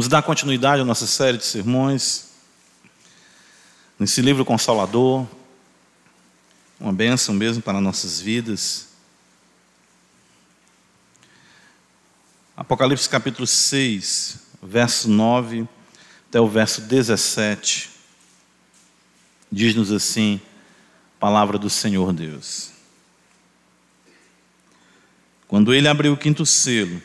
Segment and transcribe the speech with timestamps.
[0.00, 2.30] Vamos dar continuidade à nossa série de sermões,
[3.98, 5.26] nesse livro Consolador,
[6.80, 8.88] uma bênção mesmo para nossas vidas.
[12.56, 15.68] Apocalipse capítulo 6, verso 9
[16.30, 17.90] até o verso 17,
[19.52, 20.40] diz-nos assim,
[21.18, 22.70] palavra do Senhor Deus.
[25.46, 27.02] Quando ele abriu o quinto selo,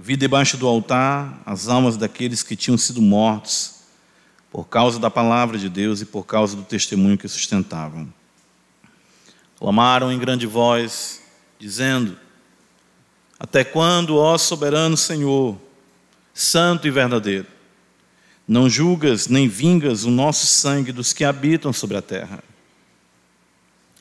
[0.00, 3.80] Vi debaixo do altar as almas daqueles que tinham sido mortos
[4.48, 8.08] por causa da palavra de Deus e por causa do testemunho que sustentavam.
[9.58, 11.20] Clamaram em grande voz,
[11.58, 12.16] dizendo:
[13.40, 15.58] Até quando, ó soberano Senhor,
[16.32, 17.48] santo e verdadeiro,
[18.46, 22.44] não julgas nem vingas o nosso sangue dos que habitam sobre a terra?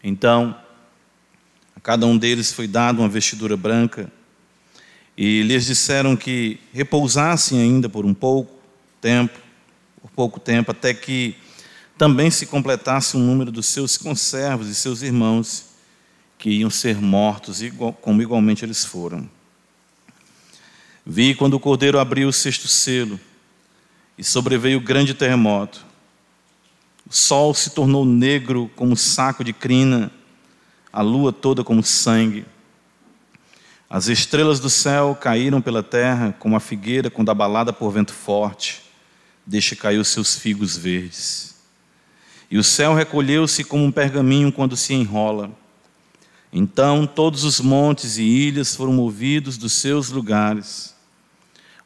[0.04, 0.56] Então,
[1.76, 4.16] a cada um deles foi dada uma vestidura branca
[5.18, 8.54] e lhes disseram que repousassem ainda por um pouco
[9.02, 9.40] tempo,
[10.00, 11.36] por pouco tempo, até que
[11.98, 15.66] também se completasse o número dos seus conservos e seus irmãos,
[16.38, 17.62] que iam ser mortos,
[18.00, 19.28] como igualmente eles foram.
[21.04, 23.20] Vi quando o cordeiro abriu o sexto selo,
[24.16, 25.84] e sobreveio grande terremoto.
[27.10, 30.12] O sol se tornou negro como saco de crina,
[30.92, 32.46] a lua toda como sangue
[33.90, 38.84] as estrelas do céu caíram pela terra como a figueira quando abalada por vento forte,
[39.46, 41.56] deixa cair os seus figos verdes.
[42.52, 45.52] E o céu recolheu-se como um pergaminho quando se enrola.
[46.52, 50.94] Então todos os montes e ilhas foram movidos dos seus lugares.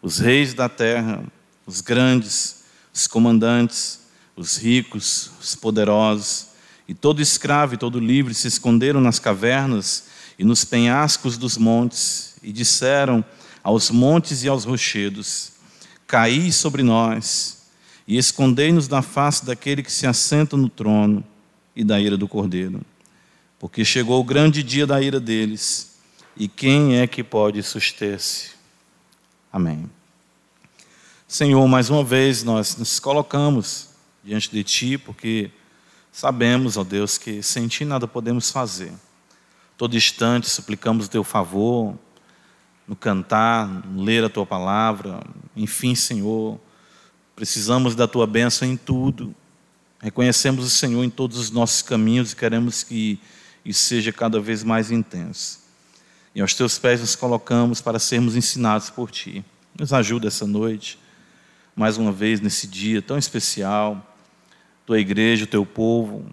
[0.01, 1.23] Os reis da terra,
[1.67, 4.01] os grandes, os comandantes,
[4.35, 6.47] os ricos, os poderosos,
[6.87, 10.05] e todo escravo e todo livre se esconderam nas cavernas
[10.41, 13.23] e nos penhascos dos montes, e disseram
[13.63, 15.51] aos montes e aos rochedos:
[16.07, 17.67] Caí sobre nós,
[18.07, 21.23] e escondei-nos da face daquele que se assenta no trono
[21.75, 22.81] e da ira do cordeiro.
[23.59, 25.91] Porque chegou o grande dia da ira deles,
[26.35, 28.49] e quem é que pode suster-se?
[29.53, 29.87] Amém.
[31.27, 33.89] Senhor, mais uma vez nós nos colocamos
[34.23, 35.51] diante de Ti, porque
[36.11, 38.91] sabemos, ó Deus, que sem Ti nada podemos fazer
[39.81, 41.97] todo instante suplicamos o teu favor,
[42.87, 45.23] no cantar, no ler a tua palavra,
[45.55, 46.59] enfim, Senhor,
[47.35, 49.33] precisamos da tua bênção em tudo.
[49.99, 53.19] Reconhecemos o Senhor em todos os nossos caminhos e queremos que
[53.65, 55.61] isso seja cada vez mais intenso.
[56.35, 59.43] E aos teus pés nos colocamos para sermos ensinados por ti.
[59.79, 60.99] Nos ajuda essa noite,
[61.75, 64.15] mais uma vez nesse dia tão especial,
[64.85, 66.23] tua igreja, o teu povo,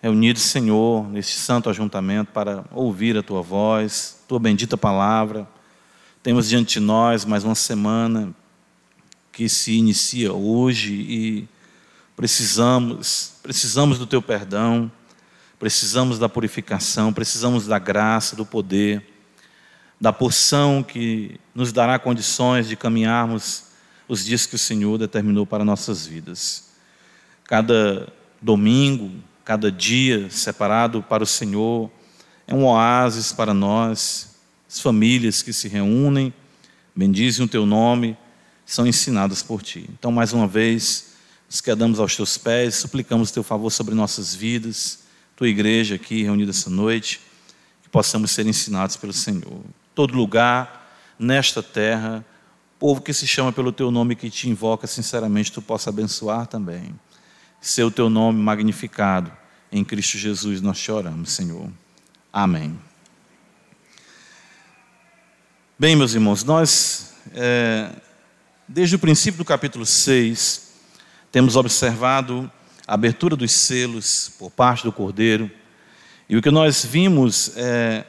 [0.00, 5.48] reunidos, Senhor, neste santo ajuntamento para ouvir a tua voz, tua bendita palavra.
[6.22, 8.34] Temos diante de nós mais uma semana
[9.32, 11.48] que se inicia hoje e
[12.16, 14.90] precisamos, precisamos do teu perdão,
[15.58, 19.04] precisamos da purificação, precisamos da graça, do poder,
[20.00, 23.64] da porção que nos dará condições de caminharmos
[24.08, 26.70] os dias que o Senhor determinou para nossas vidas.
[27.44, 29.10] Cada domingo,
[29.48, 31.90] cada dia separado para o Senhor
[32.46, 34.36] é um oásis para nós,
[34.68, 36.34] as famílias que se reúnem,
[36.94, 38.14] bendizem o teu nome,
[38.66, 39.88] são ensinadas por ti.
[39.98, 41.14] Então, mais uma vez,
[41.48, 45.04] nos quedamos aos teus pés, suplicamos o teu favor sobre nossas vidas,
[45.34, 47.18] tua igreja aqui reunida essa noite,
[47.82, 49.62] que possamos ser ensinados pelo Senhor.
[49.94, 52.22] Todo lugar, nesta terra,
[52.78, 56.94] povo que se chama pelo teu nome que te invoca, sinceramente, tu possa abençoar também
[57.60, 59.32] ser o teu nome magnificado.
[59.70, 61.70] Em Cristo Jesus nós te oramos, Senhor.
[62.32, 62.78] Amém.
[65.78, 67.90] Bem, meus irmãos, nós, é,
[68.66, 70.72] desde o princípio do capítulo 6,
[71.30, 72.50] temos observado
[72.86, 75.50] a abertura dos selos por parte do Cordeiro,
[76.28, 78.06] e o que nós vimos é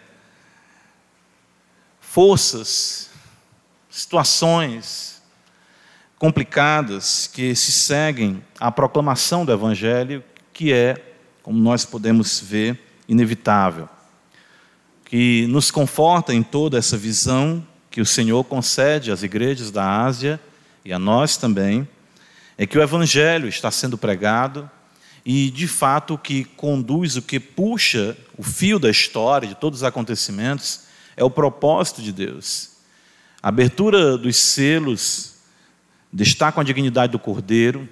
[1.99, 3.09] forças,
[3.89, 5.21] situações,
[6.17, 10.23] complicadas que se seguem à proclamação do Evangelho,
[10.53, 11.08] que é,
[11.49, 13.89] como nós podemos ver, inevitável.
[15.03, 20.39] Que nos conforta em toda essa visão que o Senhor concede às igrejas da Ásia
[20.85, 21.89] e a nós também,
[22.55, 24.69] é que o Evangelho está sendo pregado
[25.25, 29.79] e, de fato, o que conduz, o que puxa o fio da história, de todos
[29.79, 30.81] os acontecimentos,
[31.17, 32.73] é o propósito de Deus.
[33.41, 35.33] A abertura dos selos
[36.13, 37.89] destacam a dignidade do Cordeiro,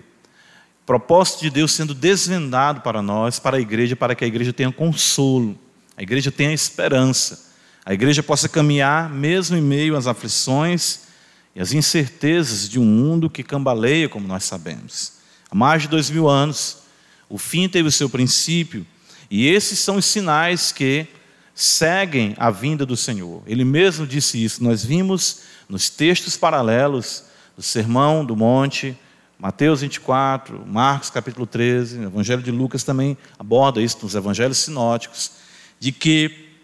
[0.88, 4.72] propósito de Deus sendo desvendado para nós, para a igreja, para que a igreja tenha
[4.72, 5.60] consolo,
[5.98, 7.52] a igreja tenha esperança,
[7.86, 11.02] a igreja possa caminhar mesmo em meio às aflições
[11.54, 15.18] e as incertezas de um mundo que cambaleia, como nós sabemos.
[15.52, 16.78] Há mais de dois mil anos,
[17.30, 18.88] o fim teve o seu princípio,
[19.30, 21.06] e esses são os sinais que
[21.54, 23.44] seguem a vinda do Senhor.
[23.46, 24.64] Ele mesmo disse isso.
[24.64, 27.24] Nós vimos nos textos paralelos
[27.58, 28.98] do Sermão do Monte,
[29.40, 35.34] Mateus 24, Marcos capítulo 13, o Evangelho de Lucas também aborda isso nos evangelhos sinóticos,
[35.80, 36.56] de que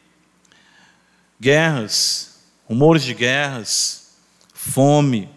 [1.40, 4.16] guerras, rumores de guerras,
[4.56, 5.30] fome,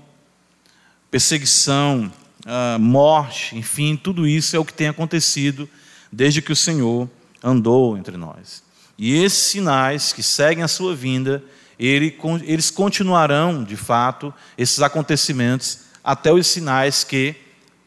[1.10, 2.10] perseguição,
[2.46, 5.68] ah, morte, enfim, tudo isso é o que tem acontecido
[6.10, 7.06] desde que o Senhor
[7.44, 8.62] andou entre nós.
[8.96, 11.44] E esses sinais que seguem a sua vinda,
[11.78, 17.34] eles continuarão, de fato, esses acontecimentos até os sinais que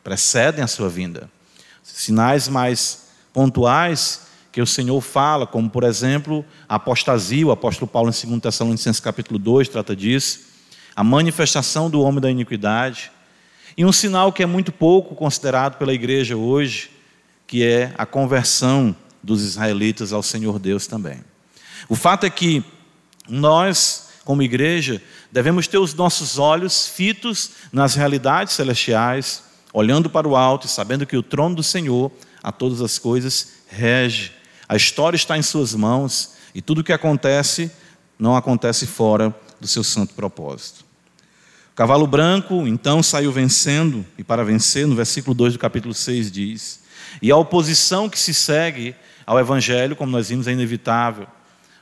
[0.04, 1.32] precedem a sua vinda.
[1.82, 8.10] Sinais mais pontuais que o Senhor fala, como por exemplo, a apostasia, o apóstolo Paulo
[8.10, 10.42] em 2 Tessalonicenses capítulo 2 trata disso,
[10.94, 13.10] a manifestação do homem da iniquidade,
[13.78, 16.92] e um sinal que é muito pouco considerado pela igreja hoje,
[17.48, 18.94] que é a conversão
[19.24, 21.24] dos israelitas ao Senhor Deus também.
[21.88, 22.66] O fato é que
[23.30, 29.44] nós, como igreja, devemos ter os nossos olhos fitos nas realidades celestiais,
[29.74, 32.12] olhando para o alto e sabendo que o trono do Senhor
[32.44, 34.32] a todas as coisas rege.
[34.68, 37.72] A história está em suas mãos e tudo o que acontece
[38.18, 40.86] não acontece fora do seu santo propósito.
[41.72, 46.30] O cavalo branco então saiu vencendo, e para vencer, no versículo 2 do capítulo 6
[46.30, 46.82] diz:
[47.22, 48.94] E a oposição que se segue
[49.26, 51.28] ao Evangelho, como nós vimos, é inevitável.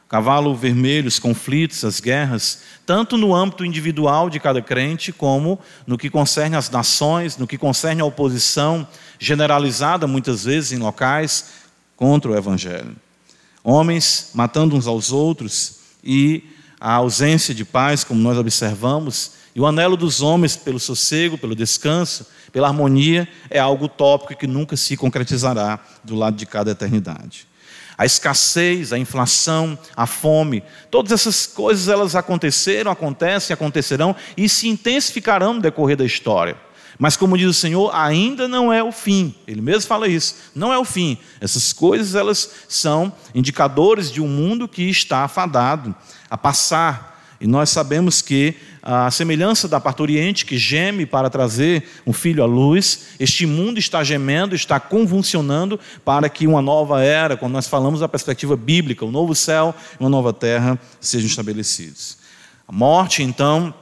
[0.07, 5.97] Cavalo vermelho, os conflitos, as guerras, tanto no âmbito individual de cada crente, como no
[5.97, 8.87] que concerne as nações, no que concerne a oposição
[9.19, 11.49] generalizada, muitas vezes em locais,
[11.97, 12.95] contra o Evangelho.
[13.61, 16.43] Homens matando uns aos outros e
[16.79, 21.55] a ausência de paz, como nós observamos, e o anelo dos homens pelo sossego, pelo
[21.55, 27.47] descanso, pela harmonia, é algo utópico que nunca se concretizará do lado de cada eternidade.
[27.97, 34.67] A escassez, a inflação, a fome, todas essas coisas elas aconteceram, acontecem, acontecerão e se
[34.67, 36.55] intensificarão no decorrer da história.
[36.99, 39.35] Mas como diz o Senhor, ainda não é o fim.
[39.47, 40.35] Ele mesmo fala isso.
[40.55, 41.17] Não é o fim.
[41.39, 45.95] Essas coisas elas são indicadores de um mundo que está afadado
[46.29, 47.16] a passar.
[47.39, 52.45] E nós sabemos que a semelhança da parturiente que geme para trazer um filho à
[52.45, 57.99] luz, este mundo está gemendo, está convulsionando para que uma nova era, quando nós falamos
[57.99, 62.17] da perspectiva bíblica, um novo céu e uma nova terra sejam estabelecidos.
[62.67, 63.73] A morte, então,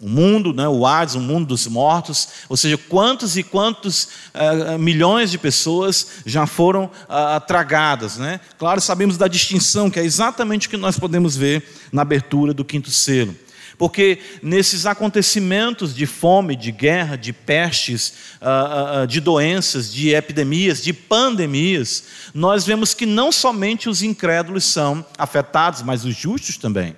[0.00, 4.78] o mundo, né, o Hades, o mundo dos mortos, ou seja, quantos e quantos uh,
[4.78, 8.18] milhões de pessoas já foram uh, tragadas.
[8.18, 8.40] Né?
[8.58, 12.64] Claro, sabemos da distinção, que é exatamente o que nós podemos ver na abertura do
[12.64, 13.34] quinto selo.
[13.78, 20.92] Porque nesses acontecimentos de fome, de guerra, de pestes, uh, de doenças, de epidemias, de
[20.92, 22.04] pandemias,
[22.34, 26.96] nós vemos que não somente os incrédulos são afetados, mas os justos também.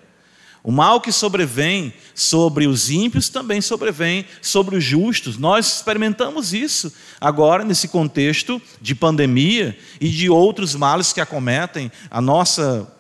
[0.63, 5.39] O mal que sobrevém sobre os ímpios também sobrevém sobre os justos.
[5.39, 12.21] Nós experimentamos isso agora nesse contexto de pandemia e de outros males que acometem a
[12.21, 12.93] nossa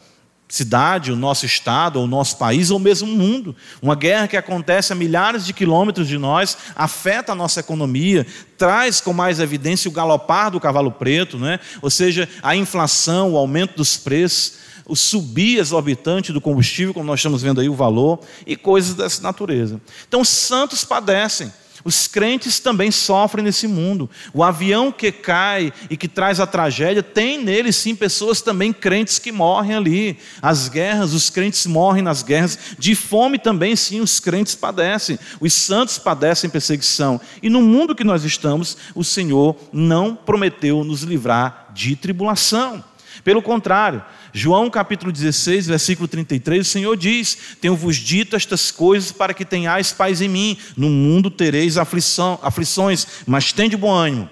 [0.48, 3.54] cidade, o nosso estado, o nosso país ou mesmo o mundo.
[3.82, 9.00] Uma guerra que acontece a milhares de quilômetros de nós afeta a nossa economia, traz
[9.00, 11.60] com mais evidência o galopar do cavalo preto, né?
[11.82, 17.20] ou seja, a inflação, o aumento dos preços o subir exorbitante do combustível, como nós
[17.20, 19.80] estamos vendo aí o valor, e coisas dessa natureza.
[20.08, 21.52] Então, os santos padecem.
[21.84, 24.10] Os crentes também sofrem nesse mundo.
[24.34, 29.18] O avião que cai e que traz a tragédia, tem nele sim pessoas também crentes
[29.18, 30.18] que morrem ali.
[30.42, 32.58] As guerras, os crentes morrem nas guerras.
[32.78, 35.18] De fome também, sim, os crentes padecem.
[35.40, 37.20] Os santos padecem perseguição.
[37.42, 42.84] E no mundo que nós estamos, o Senhor não prometeu nos livrar de tribulação.
[43.28, 49.34] Pelo contrário, João capítulo 16, versículo 33, o Senhor diz: Tenho-vos dito estas coisas para
[49.34, 50.56] que tenhais paz em mim.
[50.74, 54.30] No mundo tereis aflição, aflições, mas tende bom ânimo.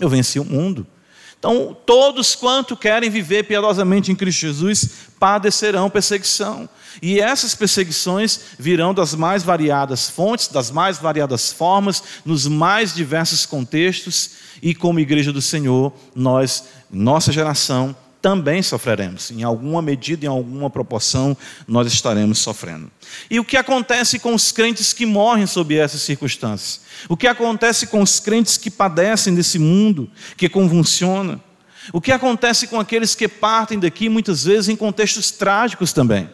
[0.00, 0.84] Eu venci o mundo.
[1.38, 4.90] Então, todos quanto querem viver piedosamente em Cristo Jesus
[5.20, 6.68] padecerão perseguição.
[7.00, 13.46] E essas perseguições virão das mais variadas fontes, das mais variadas formas, nos mais diversos
[13.46, 14.30] contextos,
[14.60, 17.94] e como igreja do Senhor, nós, nossa geração,
[18.26, 19.30] também sofreremos.
[19.30, 22.90] Em alguma medida, em alguma proporção, nós estaremos sofrendo.
[23.30, 26.80] E o que acontece com os crentes que morrem sob essas circunstâncias?
[27.08, 31.40] O que acontece com os crentes que padecem desse mundo que convulsiona?
[31.92, 36.28] O que acontece com aqueles que partem daqui muitas vezes em contextos trágicos também?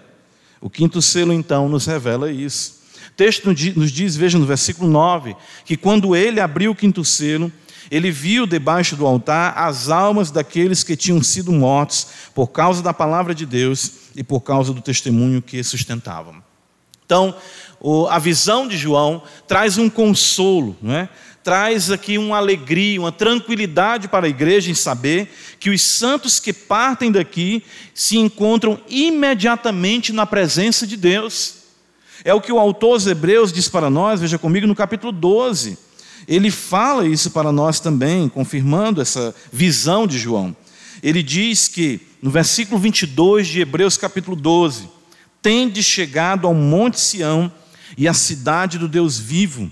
[0.63, 2.81] O quinto selo então nos revela isso.
[3.09, 7.53] O texto nos diz, veja no versículo 9, que quando ele abriu o quinto selo,
[7.93, 12.95] ele viu debaixo do altar as almas daqueles que tinham sido mortos por causa da
[12.95, 16.43] palavra de Deus e por causa do testemunho que sustentavam.
[17.05, 17.35] Então,
[18.09, 21.07] a visão de João traz um consolo, não é?
[21.45, 25.31] traz aqui uma alegria, uma tranquilidade para a igreja em saber
[25.61, 31.57] que os santos que partem daqui se encontram imediatamente na presença de Deus.
[32.25, 35.92] É o que o autor aos Hebreus diz para nós, veja comigo no capítulo 12.
[36.27, 40.57] Ele fala isso para nós também, confirmando essa visão de João.
[41.03, 44.89] Ele diz que, no versículo 22 de Hebreus capítulo 12,
[45.41, 47.51] tende chegado ao monte Sião
[47.99, 49.71] e à cidade do Deus vivo,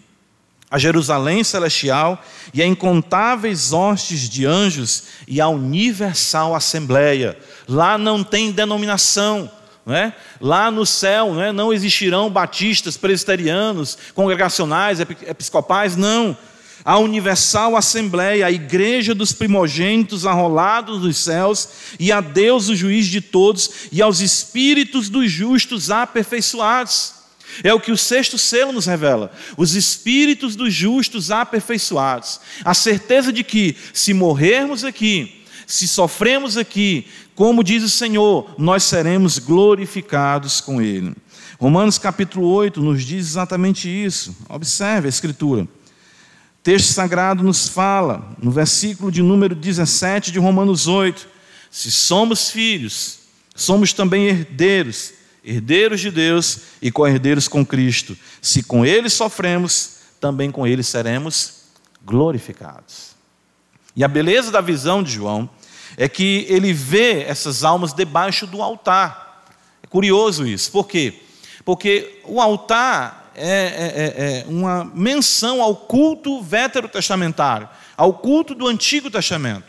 [0.71, 7.39] a Jerusalém celestial e a incontáveis hostes de anjos e a universal assembleia.
[7.69, 9.51] Lá não tem denominação,
[9.91, 10.15] não é?
[10.41, 11.51] Lá no céu não, é?
[11.51, 16.39] não existirão batistas, presbiterianos, congregacionais, episcopais, não.
[16.85, 21.69] A universal assembleia, a igreja dos primogênitos arrolados dos céus,
[21.99, 27.15] e a Deus, o juiz de todos, e aos espíritos dos justos aperfeiçoados.
[27.65, 29.33] É o que o sexto selo nos revela.
[29.57, 32.41] Os espíritos dos justos aperfeiçoados.
[32.65, 38.85] A certeza de que, se morrermos aqui, se sofremos aqui, como diz o Senhor, nós
[38.85, 41.15] seremos glorificados com Ele.
[41.59, 44.37] Romanos capítulo 8 nos diz exatamente isso.
[44.49, 45.69] Observe a Escritura.
[46.63, 51.27] Texto sagrado nos fala, no versículo de número 17 de Romanos 8:
[51.71, 53.21] se somos filhos,
[53.55, 55.13] somos também herdeiros,
[55.45, 58.17] herdeiros de Deus e co-herdeiros com Cristo.
[58.43, 61.63] Se com Ele sofremos, também com Ele seremos
[62.05, 63.11] glorificados.
[63.95, 65.49] E a beleza da visão de João
[66.01, 69.45] é que ele vê essas almas debaixo do altar.
[69.83, 71.21] É curioso isso, por quê?
[71.63, 78.67] Porque o altar é, é, é, é uma menção ao culto veterotestamentário, ao culto do
[78.67, 79.65] Antigo Testamento.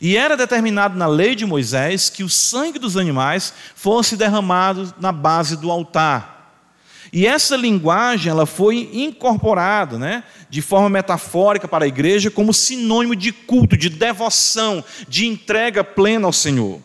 [0.00, 5.12] E era determinado na lei de Moisés que o sangue dos animais fosse derramado na
[5.12, 6.39] base do altar.
[7.12, 13.16] E essa linguagem ela foi incorporada, né, de forma metafórica para a igreja como sinônimo
[13.16, 16.80] de culto, de devoção, de entrega plena ao Senhor.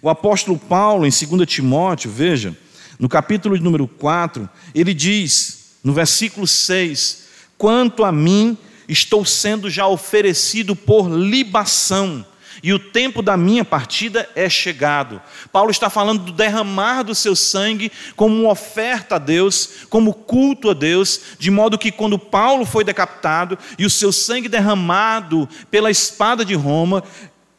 [0.00, 2.56] O apóstolo Paulo, em 2 Timóteo, veja,
[2.98, 7.24] no capítulo número 4, ele diz, no versículo 6:
[7.58, 8.56] Quanto a mim,
[8.88, 12.24] estou sendo já oferecido por libação
[12.62, 15.20] e o tempo da minha partida é chegado.
[15.52, 20.74] Paulo está falando do derramar do seu sangue como oferta a Deus, como culto a
[20.74, 26.44] Deus, de modo que quando Paulo foi decapitado e o seu sangue derramado pela espada
[26.44, 27.02] de Roma,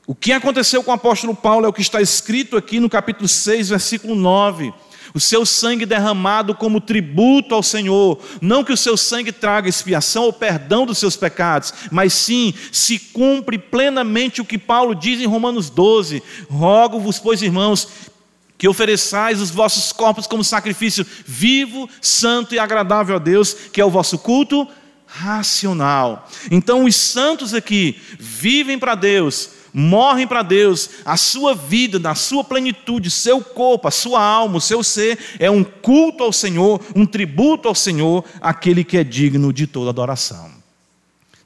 [0.06, 3.28] o que aconteceu com o apóstolo Paulo é o que está escrito aqui no capítulo
[3.28, 4.74] 6, versículo 9
[5.14, 8.20] o seu sangue derramado como tributo ao Senhor.
[8.42, 13.00] Não que o seu sangue traga expiação ou perdão dos seus pecados, mas sim se
[13.00, 17.88] cumpre plenamente o que Paulo diz em Romanos 12: Rogo-vos, pois, irmãos,
[18.58, 23.86] que ofereçais os vossos corpos como sacrifício vivo, santo e agradável a Deus, que é
[23.86, 24.68] o vosso culto
[25.06, 26.28] racional.
[26.52, 32.44] Então, os santos aqui vivem para Deus morrem para Deus, a sua vida, na sua
[32.44, 37.06] plenitude, seu corpo, a sua alma, o seu ser, é um culto ao Senhor, um
[37.06, 40.58] tributo ao Senhor, aquele que é digno de toda adoração.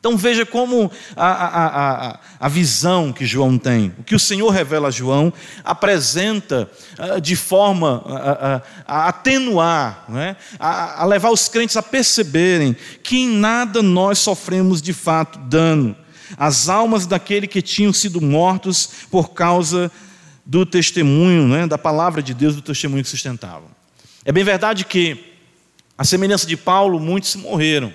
[0.02, 1.66] Então veja como a, a,
[2.10, 5.32] a, a, visão que João tem, o que o Senhor revela a João,
[5.64, 10.36] apresenta uh, de forma uh, uh, a atenuar, né?
[10.60, 15.96] a levar os crentes a perceberem que em nada nós sofremos de fato dano
[16.38, 19.92] as almas daquele que tinham sido mortos por causa
[20.46, 23.70] do testemunho, né, da palavra de Deus, do testemunho que sustentavam.
[24.26, 25.32] É bem verdade que,
[25.98, 27.94] a semelhança de Paulo, muitos morreram,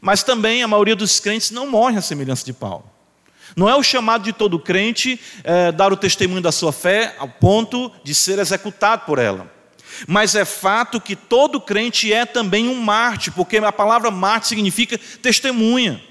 [0.00, 2.84] mas também a maioria dos crentes não morre à semelhança de Paulo.
[3.54, 7.28] Não é o chamado de todo crente é, dar o testemunho da sua fé ao
[7.28, 9.50] ponto de ser executado por ela.
[10.06, 14.98] Mas é fato que todo crente é também um Marte, porque a palavra Marte significa
[15.22, 16.02] testemunha.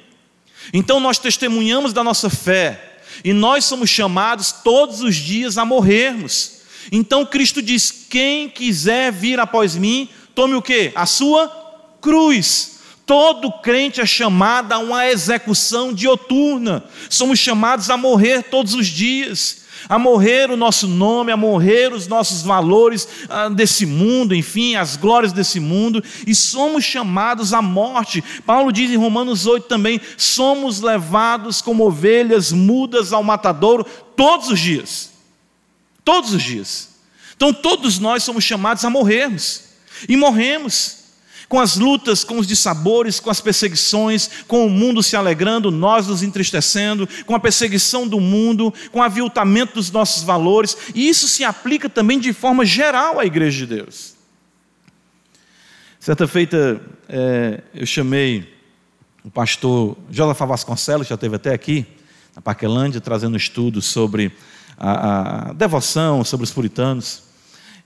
[0.74, 6.62] Então nós testemunhamos da nossa fé e nós somos chamados todos os dias a morrermos.
[6.92, 10.92] Então Cristo diz: quem quiser vir após mim, tome o que?
[10.96, 11.48] A sua
[12.02, 12.74] cruz.
[13.06, 16.84] Todo crente é chamado a uma execução dioturna.
[17.08, 22.08] Somos chamados a morrer todos os dias a morrer o nosso nome, a morrer os
[22.08, 28.24] nossos valores ah, desse mundo, enfim, as glórias desse mundo, e somos chamados à morte.
[28.46, 34.60] Paulo diz em Romanos 8 também: somos levados como ovelhas mudas ao matadouro todos os
[34.60, 35.12] dias.
[36.04, 36.96] Todos os dias.
[37.36, 39.64] Então todos nós somos chamados a morrermos,
[40.08, 40.95] e morremos.
[41.48, 46.08] Com as lutas, com os dissabores, com as perseguições, com o mundo se alegrando, nós
[46.08, 51.28] nos entristecendo, com a perseguição do mundo, com o aviltamento dos nossos valores, e isso
[51.28, 54.16] se aplica também de forma geral à Igreja de Deus.
[56.00, 58.54] Certa feita, é, eu chamei
[59.24, 61.86] o pastor Josafá Vasconcelos, já esteve até aqui,
[62.36, 64.32] na Paquelândia, trazendo estudos sobre
[64.78, 67.24] a, a devoção, sobre os puritanos,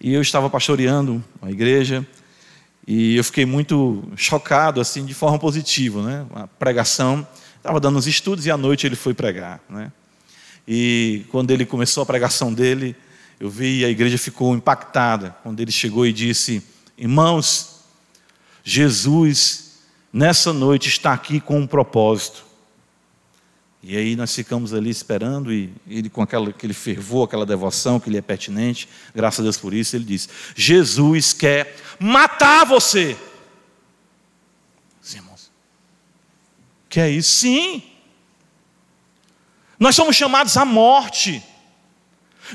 [0.02, 2.06] e eu estava pastoreando a igreja,
[2.92, 6.26] e eu fiquei muito chocado, assim, de forma positiva, né?
[6.34, 7.28] A pregação,
[7.58, 9.92] estava dando os estudos e à noite ele foi pregar, né?
[10.68, 12.96] E quando ele começou a pregação dele,
[13.40, 16.64] eu vi a igreja ficou impactada quando ele chegou e disse:
[16.98, 17.82] Irmãos,
[18.64, 19.74] Jesus
[20.12, 22.44] nessa noite está aqui com um propósito.
[23.82, 28.10] E aí nós ficamos ali esperando, e ele com aquela, aquele fervor, aquela devoção que
[28.10, 33.18] lhe é pertinente, graças a Deus por isso, ele diz: Jesus quer matar você.
[35.02, 35.50] Sim, irmãos.
[36.90, 37.32] Que é isso?
[37.32, 37.84] Sim.
[39.80, 41.42] Nós somos chamados à morte.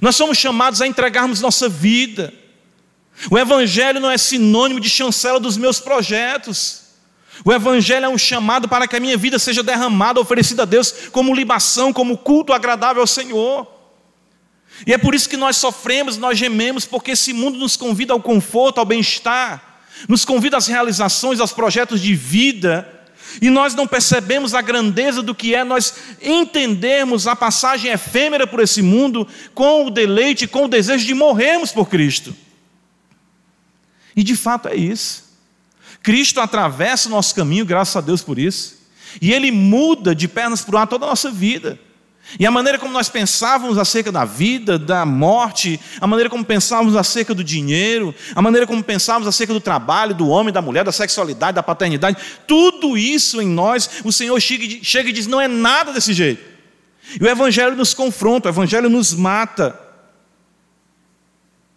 [0.03, 2.35] Nós somos chamados a entregarmos nossa vida.
[3.31, 6.84] O Evangelho não é sinônimo de chancela dos meus projetos.
[7.43, 10.93] O Evangelho é um chamado para que a minha vida seja derramada, oferecida a Deus
[11.11, 13.67] como libação, como culto agradável ao Senhor.
[14.87, 18.21] E é por isso que nós sofremos, nós gememos, porque esse mundo nos convida ao
[18.21, 22.89] conforto, ao bem-estar, nos convida às realizações, aos projetos de vida,
[23.41, 28.61] e nós não percebemos a grandeza do que é nós entendermos a passagem efêmera por
[28.61, 32.35] esse mundo com o deleite, com o desejo de morrermos por Cristo.
[34.15, 35.24] E de fato é isso.
[36.05, 38.77] Cristo atravessa o nosso caminho, graças a Deus por isso.
[39.23, 41.81] E Ele muda de pernas para o ar toda a nossa vida.
[42.39, 46.95] E a maneira como nós pensávamos acerca da vida, da morte, a maneira como pensávamos
[46.95, 50.93] acerca do dinheiro, a maneira como pensávamos acerca do trabalho, do homem, da mulher, da
[50.93, 55.91] sexualidade, da paternidade, tudo isso em nós, o Senhor chega e diz: não é nada
[55.91, 56.45] desse jeito.
[57.19, 59.79] E o Evangelho nos confronta, o Evangelho nos mata.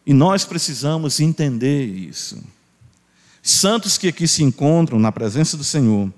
[0.06, 2.57] E nós precisamos entender isso
[3.49, 6.12] santos que aqui se encontram na presença do Senhor,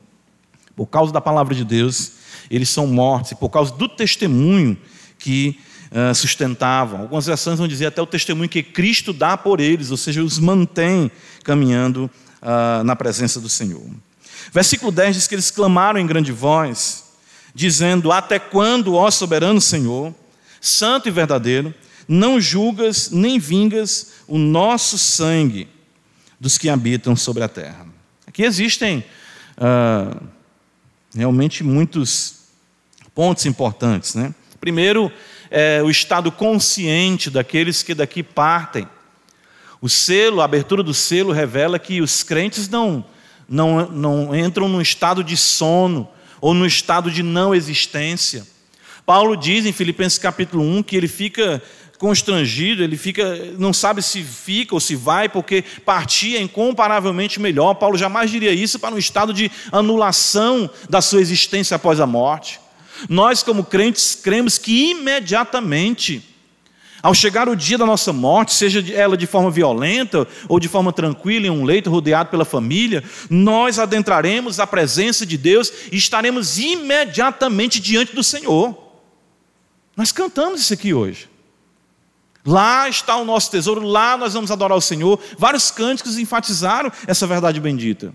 [0.76, 2.14] por causa da palavra de Deus,
[2.50, 4.78] eles são mortos, e por causa do testemunho
[5.18, 5.60] que
[5.92, 7.02] uh, sustentavam.
[7.02, 10.40] Algumas versões vão dizer até o testemunho que Cristo dá por eles, ou seja, os
[10.40, 11.12] mantém
[11.44, 12.10] caminhando
[12.42, 13.84] uh, na presença do Senhor.
[14.52, 17.12] Versículo 10 diz que eles clamaram em grande voz,
[17.54, 20.16] dizendo: Até quando, ó soberano Senhor,
[20.60, 21.74] santo e verdadeiro,
[22.08, 25.68] não julgas nem vingas o nosso sangue?
[26.40, 27.86] Dos que habitam sobre a terra.
[28.26, 29.04] Aqui existem
[29.58, 30.16] ah,
[31.14, 32.40] realmente muitos
[33.14, 34.16] pontos importantes.
[34.16, 34.34] Né?
[34.60, 35.12] Primeiro,
[35.52, 38.88] é o estado consciente daqueles que daqui partem.
[39.82, 43.06] O selo, a abertura do selo revela que os crentes não,
[43.48, 46.08] não, não entram num estado de sono
[46.42, 48.46] ou no estado de não existência.
[49.06, 51.62] Paulo diz em Filipenses capítulo 1 que ele fica
[52.00, 57.74] constrangido, ele fica, não sabe se fica ou se vai, porque partir é incomparavelmente melhor.
[57.76, 62.60] Paulo jamais diria isso para um estado de anulação da sua existência após a morte.
[63.10, 66.24] Nós, como crentes, cremos que imediatamente,
[67.04, 70.94] ao chegar o dia da nossa morte, seja ela de forma violenta ou de forma
[70.94, 76.58] tranquila, em um leito rodeado pela família, nós adentraremos a presença de Deus e estaremos
[76.60, 78.78] imediatamente diante do Senhor.
[79.98, 81.28] Nós cantamos isso aqui hoje.
[82.46, 85.20] Lá está o nosso tesouro, lá nós vamos adorar o Senhor.
[85.38, 88.14] Vários cânticos enfatizaram essa verdade bendita.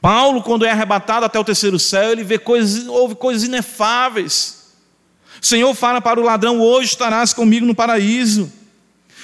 [0.00, 4.74] Paulo, quando é arrebatado até o terceiro céu, ele vê coisas, ouve coisas inefáveis.
[5.40, 8.52] O Senhor fala para o ladrão: hoje estarás comigo no paraíso.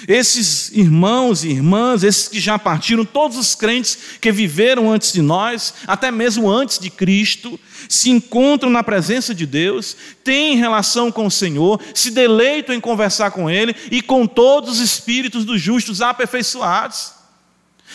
[0.07, 5.23] Esses irmãos e irmãs, esses que já partiram, todos os crentes que viveram antes de
[5.23, 11.27] nós, até mesmo antes de Cristo, se encontram na presença de Deus, têm relação com
[11.27, 16.01] o Senhor, se deleitam em conversar com Ele e com todos os espíritos dos justos
[16.01, 17.24] aperfeiçoados.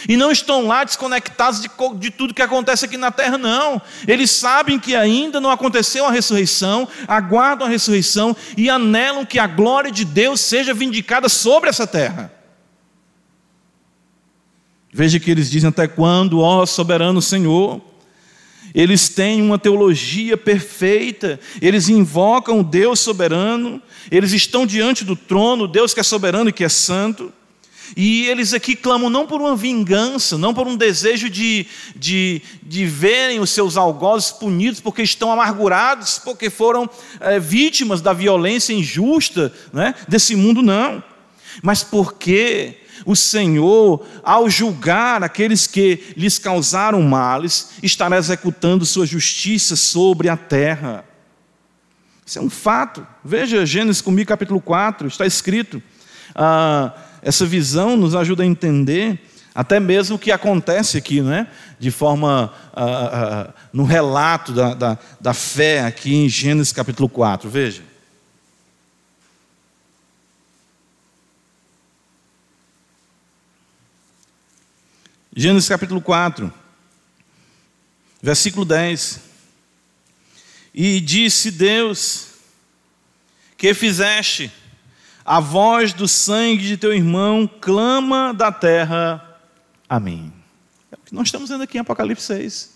[0.08, 3.82] E não estão lá desconectados de, de, tudo que acontece aqui na terra, não.
[4.08, 9.48] Eles sabem que ainda não aconteceu a ressurreição, aguardam a ressurreição e anelam que a
[9.48, 12.32] glória de Deus seja vindicada sobre essa terra.
[14.92, 17.82] Veja que eles dizem até quando, ó soberano Senhor,
[18.74, 23.82] eles têm uma teologia perfeita, eles invocam o Deus soberano,
[24.12, 27.34] eles estão diante do trono, Deus que é soberano e que é santo,
[27.96, 32.86] e eles aqui clamam não por uma vingança, não por um desejo de, de, de
[32.86, 39.54] verem os seus algozes punidos porque estão amargurados, porque foram é, vítimas da violência injusta
[39.74, 41.04] né, desse mundo, não.
[41.62, 49.76] Mas porque o Senhor, ao julgar aqueles que lhes causaram males, estará executando sua justiça
[49.76, 51.06] sobre a terra.
[52.26, 53.06] Isso é um fato.
[53.24, 55.82] Veja Gênesis comigo, capítulo 4, está escrito.
[56.36, 59.20] Ah, essa visão nos ajuda a entender
[59.54, 61.48] até mesmo o que acontece aqui, não é?
[61.80, 67.50] De forma, ah, ah no relato da, da, da fé aqui em Gênesis capítulo 4.
[67.50, 67.84] Veja.
[75.36, 76.54] Gênesis capítulo 4,
[78.22, 79.22] versículo 10.
[80.74, 82.28] E disse Deus:
[83.58, 84.52] Que fizeste?
[85.30, 89.40] A voz do sangue de teu irmão clama da terra
[89.88, 90.34] a mim.
[90.92, 92.76] É o que nós estamos vendo aqui em Apocalipse 6.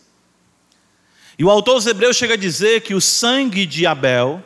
[1.39, 4.44] E o autor dos Hebreus chega a dizer que o sangue de Abel,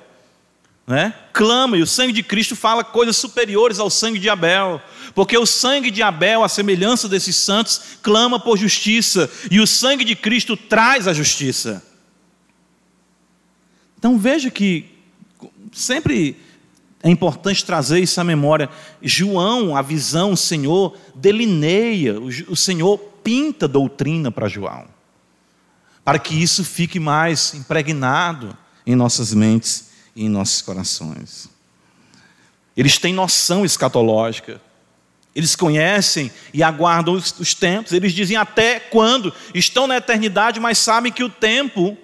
[0.87, 4.81] né, clama, e o sangue de Cristo fala coisas superiores ao sangue de Abel,
[5.13, 10.05] porque o sangue de Abel, a semelhança desses santos, clama por justiça, e o sangue
[10.05, 11.85] de Cristo traz a justiça.
[13.97, 14.85] Então veja que
[15.73, 16.46] sempre
[17.03, 18.69] é importante trazer isso à memória.
[19.01, 24.85] João, a visão, o Senhor delineia, o Senhor pinta doutrina para João,
[26.03, 31.49] para que isso fique mais impregnado em nossas mentes e em nossos corações.
[32.75, 34.61] Eles têm noção escatológica.
[35.35, 37.91] Eles conhecem e aguardam os, os, tempos.
[37.91, 41.97] Eles dizem até quando estão na eternidade, mas sabem que o tempo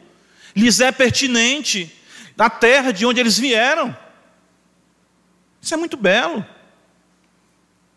[0.56, 1.92] lhes é pertinente
[2.36, 3.96] da terra de onde eles vieram.
[5.64, 6.46] Isso é muito belo.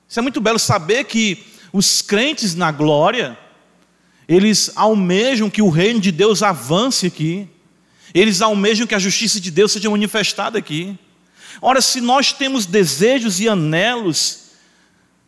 [0.09, 3.37] Isso é muito belo saber que os crentes na glória,
[4.29, 7.49] eles almejam que o reino de Deus avance aqui.
[8.15, 10.97] Eles almejam que a justiça de Deus seja manifestada aqui.
[11.61, 14.45] Ora, se nós temos desejos e anelos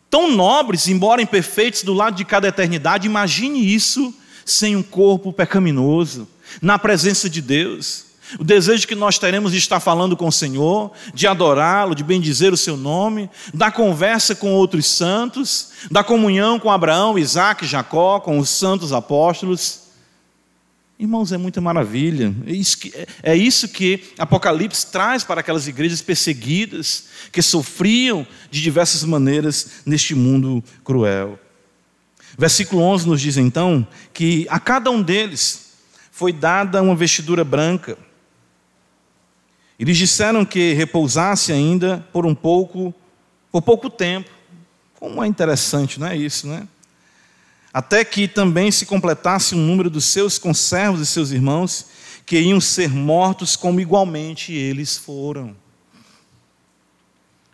[0.08, 6.28] tão nobres, embora imperfeitos, do lado de cada eternidade, imagine isso sem um corpo pecaminoso,
[6.62, 8.07] na presença de Deus.
[8.38, 12.52] O desejo que nós teremos de estar falando com o Senhor, de adorá-lo, de bendizer
[12.52, 18.38] o seu nome, da conversa com outros santos, da comunhão com Abraão, Isaac, Jacó, com
[18.38, 19.88] os santos apóstolos.
[20.98, 22.34] Irmãos, é muita maravilha.
[22.44, 28.60] É isso, que, é isso que Apocalipse traz para aquelas igrejas perseguidas, que sofriam de
[28.60, 31.38] diversas maneiras neste mundo cruel.
[32.36, 35.68] Versículo 11 nos diz então que a cada um deles
[36.10, 37.96] foi dada uma vestidura branca.
[39.78, 42.92] Eles disseram que repousasse ainda por um pouco,
[43.52, 44.30] por pouco tempo.
[44.98, 46.66] Como é interessante, não é isso, né?
[47.72, 51.86] até que também se completasse o número dos seus conservos e seus irmãos,
[52.24, 55.56] que iam ser mortos como igualmente eles foram.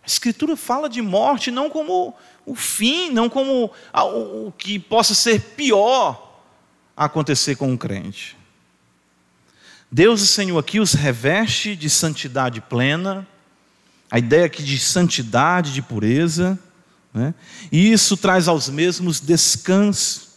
[0.02, 5.40] A Escritura fala de morte não como o fim, não como o que possa ser
[5.40, 6.42] pior
[6.96, 8.36] acontecer com um crente.
[9.94, 13.24] Deus, o Senhor, aqui os reveste de santidade plena,
[14.10, 16.58] a ideia aqui de santidade, de pureza,
[17.14, 17.32] né?
[17.70, 20.36] E isso traz aos mesmos descanso,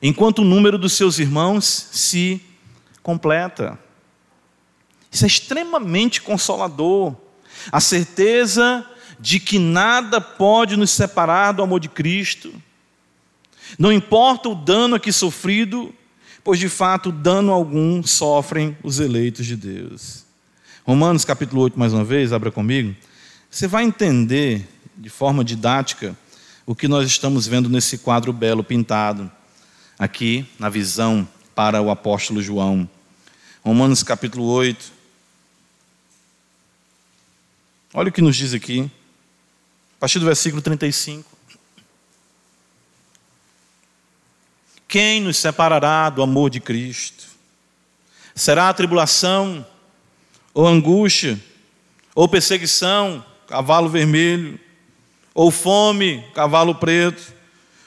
[0.00, 2.40] enquanto o número dos seus irmãos se
[3.02, 3.76] completa.
[5.10, 7.12] Isso é extremamente consolador.
[7.72, 8.88] A certeza
[9.18, 12.54] de que nada pode nos separar do amor de Cristo.
[13.76, 15.92] Não importa o dano aqui sofrido,
[16.46, 20.22] pois de fato dano algum sofrem os eleitos de Deus.
[20.84, 22.94] Romanos capítulo 8, mais uma vez, abra comigo.
[23.50, 24.64] Você vai entender
[24.96, 26.16] de forma didática
[26.64, 29.28] o que nós estamos vendo nesse quadro belo pintado
[29.98, 32.88] aqui na visão para o apóstolo João.
[33.64, 34.92] Romanos capítulo 8.
[37.92, 38.88] Olha o que nos diz aqui,
[39.96, 41.35] a partir do versículo 35.
[44.88, 47.24] Quem nos separará do amor de Cristo?
[48.34, 49.66] Será a tribulação,
[50.54, 51.40] ou angústia,
[52.14, 54.58] ou perseguição, cavalo vermelho,
[55.34, 57.34] ou fome, cavalo preto,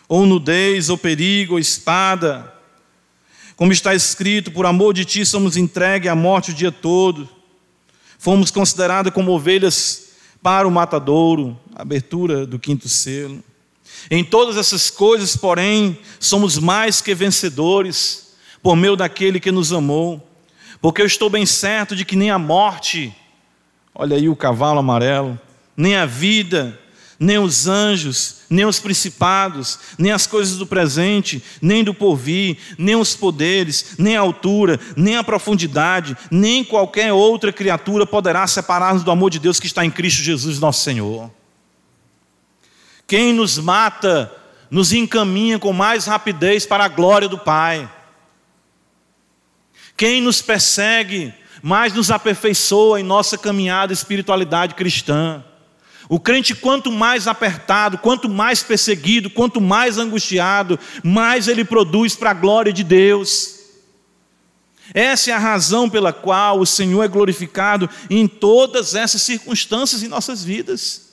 [0.07, 2.53] ou nudez, ou perigo, ou espada.
[3.55, 7.29] Como está escrito, por amor de ti somos entregues à morte o dia todo.
[8.17, 10.09] Fomos considerados como ovelhas
[10.41, 13.43] para o matadouro, abertura do quinto selo.
[14.09, 20.25] Em todas essas coisas, porém, somos mais que vencedores, por meio daquele que nos amou.
[20.81, 23.13] Porque eu estou bem certo de que nem a morte,
[23.93, 25.39] olha aí o cavalo amarelo,
[25.75, 26.79] nem a vida,
[27.19, 32.95] nem os anjos, nem os principados, nem as coisas do presente, nem do porvir, nem
[32.95, 39.11] os poderes, nem a altura, nem a profundidade, nem qualquer outra criatura poderá separar-nos do
[39.11, 41.29] amor de Deus que está em Cristo Jesus, nosso Senhor.
[43.09, 44.31] Quem nos mata
[44.69, 47.91] nos encaminha com mais rapidez para a glória do Pai.
[49.97, 55.43] Quem nos persegue mais nos aperfeiçoa em nossa caminhada espiritualidade cristã.
[56.07, 62.29] O crente, quanto mais apertado, quanto mais perseguido, quanto mais angustiado, mais ele produz para
[62.29, 63.55] a glória de Deus.
[64.93, 70.07] Essa é a razão pela qual o Senhor é glorificado em todas essas circunstâncias em
[70.07, 71.08] nossas vidas.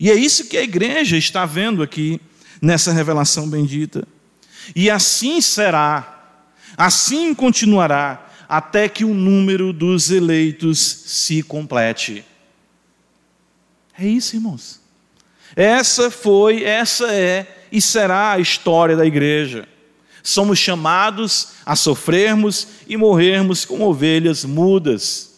[0.00, 2.18] E é isso que a igreja está vendo aqui
[2.60, 4.08] nessa revelação bendita.
[4.74, 6.40] E assim será,
[6.74, 12.24] assim continuará, até que o número dos eleitos se complete.
[13.98, 14.80] É isso, irmãos.
[15.54, 19.68] Essa foi, essa é e será a história da igreja.
[20.22, 25.29] Somos chamados a sofrermos e morrermos como ovelhas mudas,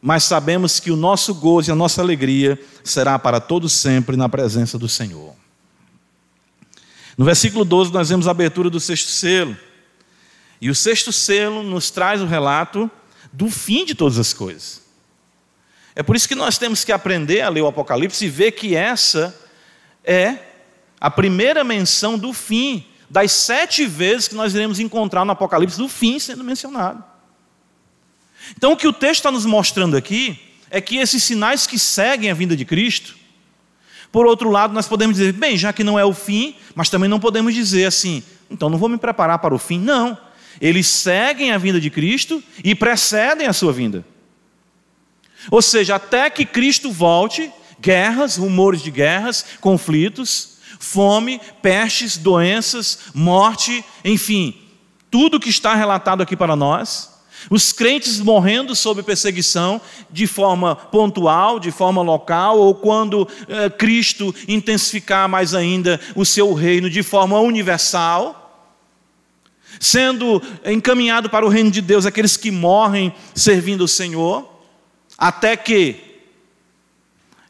[0.00, 4.28] mas sabemos que o nosso gozo e a nossa alegria será para todos sempre na
[4.28, 5.34] presença do Senhor.
[7.16, 9.56] No versículo 12, nós vemos a abertura do sexto selo.
[10.60, 12.90] E o sexto selo nos traz o relato
[13.32, 14.82] do fim de todas as coisas.
[15.94, 18.76] É por isso que nós temos que aprender a ler o Apocalipse e ver que
[18.76, 19.34] essa
[20.04, 20.38] é
[21.00, 25.88] a primeira menção do fim, das sete vezes que nós iremos encontrar no Apocalipse, do
[25.88, 27.02] fim sendo mencionado.
[28.56, 30.38] Então, o que o texto está nos mostrando aqui
[30.70, 33.16] é que esses sinais que seguem a vinda de Cristo,
[34.12, 37.08] por outro lado, nós podemos dizer, bem, já que não é o fim, mas também
[37.08, 39.78] não podemos dizer assim, então não vou me preparar para o fim.
[39.78, 40.16] Não.
[40.60, 44.04] Eles seguem a vinda de Cristo e precedem a sua vinda.
[45.50, 53.84] Ou seja, até que Cristo volte, guerras, rumores de guerras, conflitos, fome, pestes, doenças, morte,
[54.04, 54.56] enfim,
[55.10, 57.15] tudo que está relatado aqui para nós.
[57.50, 59.80] Os crentes morrendo sob perseguição
[60.10, 66.52] de forma pontual, de forma local, ou quando eh, Cristo intensificar mais ainda o seu
[66.54, 68.42] reino de forma universal
[69.80, 74.48] sendo encaminhado para o reino de Deus aqueles que morrem servindo o Senhor,
[75.18, 76.06] até que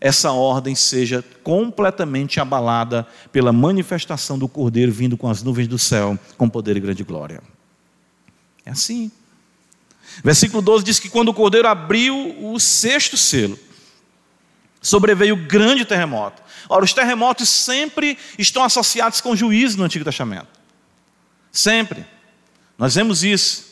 [0.00, 6.18] essa ordem seja completamente abalada pela manifestação do Cordeiro vindo com as nuvens do céu,
[6.37, 7.42] com poder e grande glória.
[8.64, 9.11] É assim.
[10.22, 13.59] Versículo 12 diz que quando o Cordeiro abriu o sexto selo,
[14.81, 16.42] sobreveio grande terremoto.
[16.68, 20.48] Ora, os terremotos sempre estão associados com juízo no Antigo Testamento.
[21.52, 22.05] Sempre.
[22.79, 23.66] Nós vemos isso.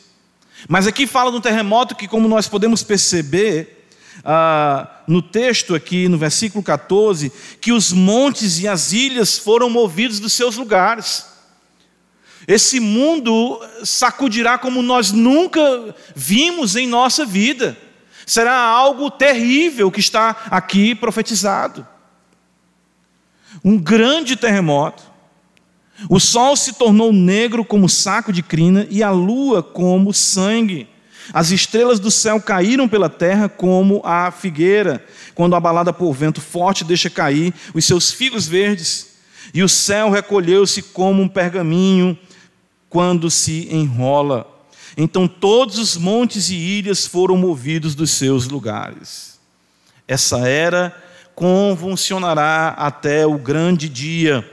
[0.67, 3.87] Mas aqui fala de um terremoto que, como nós podemos perceber,
[4.23, 7.31] ah, no texto aqui, no versículo 14,
[7.61, 11.25] que os montes e as ilhas foram movidos dos seus lugares.
[12.47, 17.75] Esse mundo sacudirá como nós nunca vimos em nossa vida.
[18.25, 21.87] Será algo terrível que está aqui profetizado.
[23.63, 25.03] Um grande terremoto.
[26.09, 30.87] O sol se tornou negro como saco de crina e a lua como sangue.
[31.33, 35.03] As estrelas do céu caíram pela terra como a figueira,
[35.33, 39.15] quando abalada por vento forte deixa cair os seus figos verdes.
[39.53, 42.17] E o céu recolheu-se como um pergaminho
[42.95, 44.47] quando se enrola.
[44.95, 49.37] Então todos os montes e ilhas foram movidos dos seus lugares.
[50.07, 50.95] Essa era
[51.35, 54.49] convulsionará até o grande dia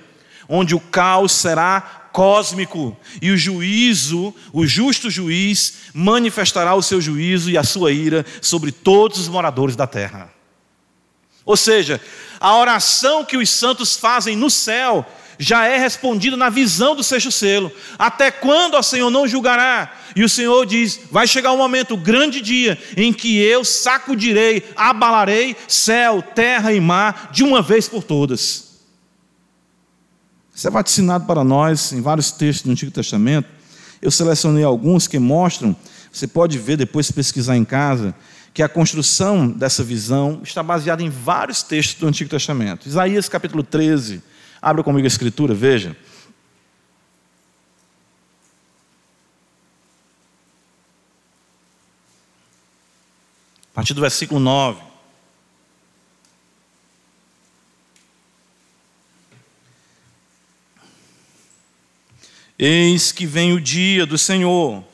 [0.49, 7.49] onde o caos será cósmico e o juízo, o justo juiz, manifestará o seu juízo
[7.49, 10.29] e a sua ira sobre todos os moradores da terra.
[11.45, 12.01] Ou seja,
[12.41, 15.07] a oração que os santos fazem no céu
[15.43, 17.73] já é respondida na visão do sexto selo.
[17.99, 19.93] Até quando o Senhor não julgará?
[20.15, 24.65] E o Senhor diz: vai chegar um momento, o grande dia, em que eu sacudirei,
[24.77, 28.71] abalarei céu, terra e mar de uma vez por todas.
[30.55, 33.49] Isso é vaticinado para nós em vários textos do Antigo Testamento.
[34.01, 35.75] Eu selecionei alguns que mostram,
[36.13, 38.15] você pode ver depois pesquisar em casa,
[38.55, 42.87] que a construção dessa visão está baseada em vários textos do Antigo Testamento.
[42.87, 44.23] Isaías capítulo 13.
[44.63, 45.97] Abra comigo a escritura, veja.
[53.73, 54.81] A partir do versículo 9.
[62.57, 64.85] Eis que vem o dia do Senhor,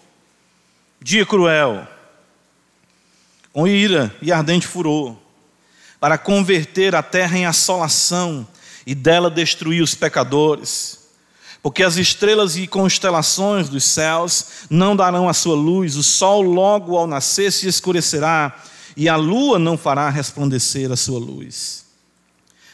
[0.98, 1.86] dia cruel,
[3.52, 5.14] com ira e ardente furor,
[6.00, 8.48] para converter a terra em assolação
[8.88, 10.98] e dela destruir os pecadores.
[11.62, 16.96] Porque as estrelas e constelações dos céus não darão a sua luz, o sol logo
[16.96, 18.58] ao nascer se escurecerá,
[18.96, 21.84] e a lua não fará resplandecer a sua luz.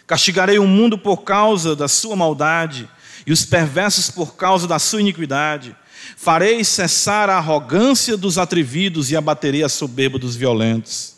[0.06, 2.88] Castigarei o mundo por causa da sua maldade
[3.26, 5.74] e os perversos por causa da sua iniquidade.
[6.16, 11.13] Farei cessar a arrogância dos atrevidos e abaterei a soberba dos violentos.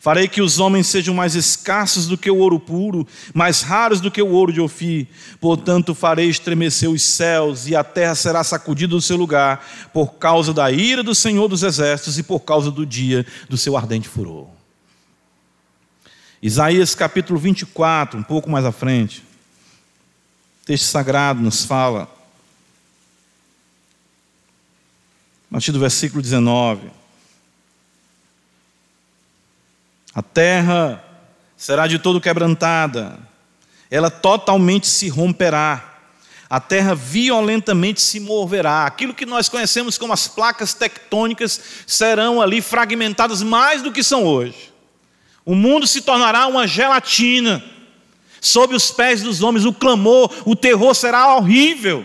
[0.00, 4.10] Farei que os homens sejam mais escassos do que o ouro puro, mais raros do
[4.10, 5.08] que o ouro de Ofir.
[5.40, 10.54] Portanto, farei estremecer os céus e a terra será sacudida do seu lugar, por causa
[10.54, 14.46] da ira do Senhor dos Exércitos e por causa do dia do seu ardente furor.
[16.40, 19.24] Isaías capítulo 24, um pouco mais à frente.
[20.62, 22.02] O texto sagrado nos fala,
[25.50, 26.88] a partir do versículo 19.
[30.18, 31.00] A terra
[31.56, 33.20] será de todo quebrantada,
[33.88, 35.96] ela totalmente se romperá,
[36.50, 38.84] a terra violentamente se moverá.
[38.84, 44.24] Aquilo que nós conhecemos como as placas tectônicas serão ali fragmentadas mais do que são
[44.24, 44.74] hoje.
[45.44, 47.62] O mundo se tornará uma gelatina
[48.40, 52.04] sob os pés dos homens, o clamor, o terror será horrível.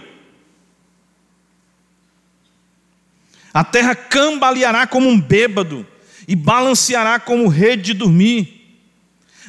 [3.52, 5.88] A terra cambaleará como um bêbado
[6.28, 8.62] e balanceará como rede de dormir.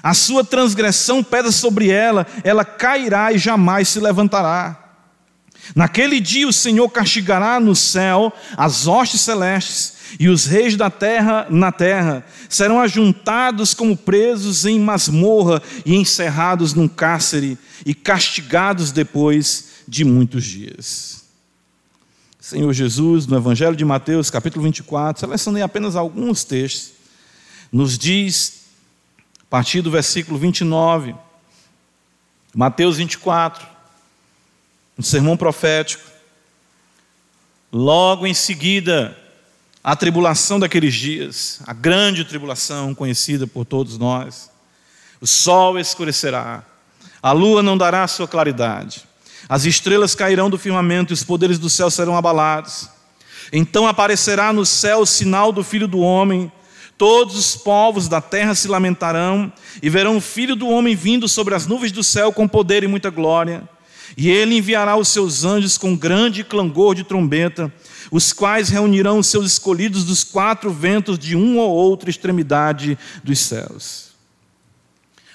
[0.02, 4.84] A sua transgressão pesa sobre ela, ela cairá e jamais se levantará.
[5.74, 11.46] Naquele dia o Senhor castigará no céu as hostes celestes e os reis da terra
[11.48, 17.56] na terra serão ajuntados como presos em masmorra e encerrados num cárcere
[17.86, 21.23] e castigados depois de muitos dias.
[22.44, 26.92] Senhor Jesus, no Evangelho de Mateus, capítulo 24, selecionei apenas alguns textos,
[27.72, 28.64] nos diz,
[29.40, 31.14] a partir do versículo 29,
[32.54, 33.66] Mateus 24,
[34.98, 36.04] um sermão profético,
[37.72, 39.16] logo em seguida,
[39.82, 44.50] a tribulação daqueles dias, a grande tribulação conhecida por todos nós.
[45.18, 46.62] O sol escurecerá,
[47.22, 49.06] a lua não dará sua claridade,
[49.48, 52.88] as estrelas cairão do firmamento e os poderes do céu serão abalados.
[53.52, 56.50] Então aparecerá no céu o sinal do Filho do Homem,
[56.96, 59.52] todos os povos da terra se lamentarão
[59.82, 62.88] e verão o Filho do Homem vindo sobre as nuvens do céu com poder e
[62.88, 63.68] muita glória.
[64.16, 67.72] E ele enviará os seus anjos com grande clangor de trombeta,
[68.10, 73.40] os quais reunirão os seus escolhidos dos quatro ventos de uma ou outra extremidade dos
[73.40, 74.10] céus.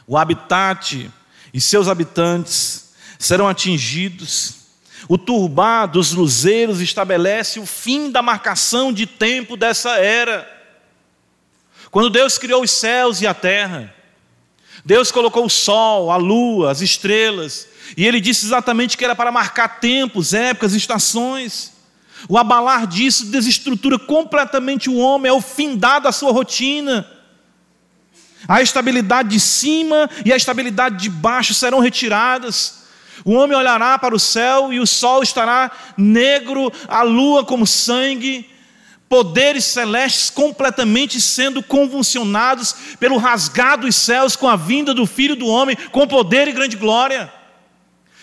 [0.07, 1.11] O habitat
[1.53, 2.88] e seus habitantes
[3.19, 4.55] serão atingidos.
[5.09, 10.49] O turbar dos luzeiros estabelece o fim da marcação de tempo dessa era.
[11.91, 13.93] Quando Deus criou os céus e a terra,
[14.85, 19.31] Deus colocou o sol, a lua, as estrelas, e ele disse exatamente que era para
[19.31, 21.73] marcar tempos, épocas, estações.
[22.27, 27.09] O abalar disso desestrutura completamente o homem, é o findar da sua rotina.
[28.47, 32.78] A estabilidade de cima e a estabilidade de baixo serão retiradas.
[33.25, 38.49] O homem olhará para o céu e o sol estará negro, a lua como sangue,
[39.09, 45.47] poderes celestes completamente sendo convulsionados pelo rasgar dos céus com a vinda do Filho do
[45.47, 47.33] Homem, com poder e grande glória.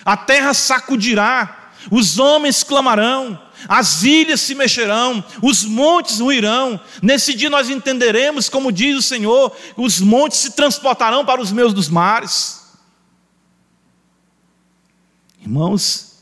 [0.04, 6.80] A terra sacudirá, os homens clamarão, as ilhas se mexerão, os montes ruirão.
[7.02, 11.74] Nesse dia nós entenderemos, como diz o Senhor, os montes se transportarão para os meus
[11.74, 12.65] dos mares.
[15.46, 16.14] Irmãos,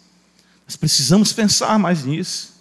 [0.66, 2.52] nós precisamos pensar mais nisso.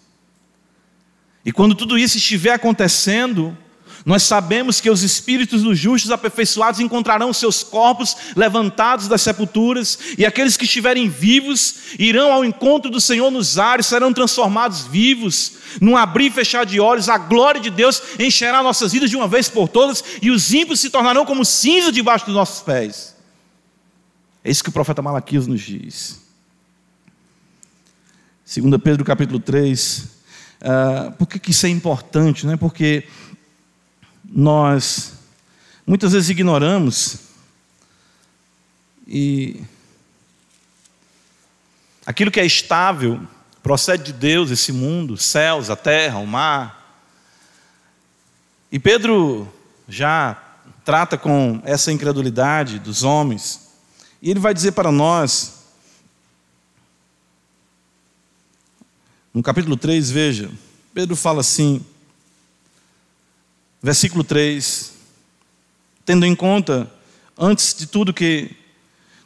[1.44, 3.58] E quando tudo isso estiver acontecendo,
[4.06, 10.26] nós sabemos que os espíritos dos justos aperfeiçoados encontrarão seus corpos levantados das sepulturas, e
[10.26, 15.98] aqueles que estiverem vivos irão ao encontro do Senhor nos ares, serão transformados vivos, num
[15.98, 19.50] abrir e fechar de olhos, a glória de Deus encherá nossas vidas de uma vez
[19.50, 23.14] por todas, e os ímpios se tornarão como cinza debaixo dos nossos pés.
[24.46, 26.23] É isso que o profeta Malaquias nos diz.
[28.62, 30.08] 2 Pedro capítulo 3, uh,
[30.62, 32.46] ah, por que, que isso é importante?
[32.46, 32.56] Né?
[32.56, 33.08] Porque
[34.24, 35.14] nós
[35.88, 37.18] muitas vezes ignoramos
[39.08, 39.64] e
[42.06, 43.20] aquilo que é estável
[43.64, 47.02] procede de Deus, esse mundo, céus, a terra, o mar.
[48.72, 49.52] E Pedro
[49.88, 50.40] já
[50.86, 53.72] trata com essa incredulidade dos homens,
[54.22, 55.63] e ele vai dizer para nós,
[59.34, 60.52] no capítulo 3, veja,
[60.94, 61.84] Pedro fala assim:
[63.82, 64.94] Versículo 3.
[66.06, 66.92] Tendo em conta,
[67.38, 68.52] antes de tudo, que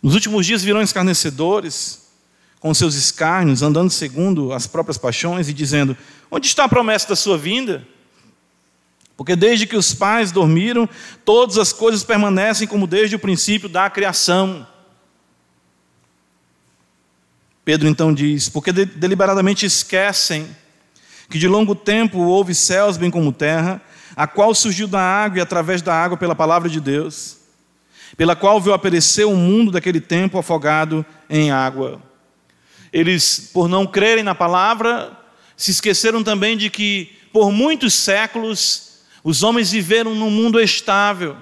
[0.02, 2.08] nos últimos dias virão escarnecedores,
[2.60, 5.98] com seus escárnios, andando segundo as próprias paixões e dizendo:
[6.32, 7.86] Onde está a promessa da sua vinda?
[9.18, 10.88] Porque desde que os pais dormiram,
[11.26, 14.66] todas as coisas permanecem como desde o princípio da criação.
[17.68, 20.48] Pedro então diz: Porque deliberadamente esquecem
[21.30, 23.82] que de longo tempo houve céus bem como terra,
[24.16, 27.36] a qual surgiu da água e através da água pela palavra de Deus,
[28.16, 32.02] pela qual viu aparecer o mundo daquele tempo afogado em água.
[32.94, 35.12] Eles, por não crerem na palavra,
[35.58, 41.36] se esqueceram também de que por muitos séculos os homens viveram num mundo estável.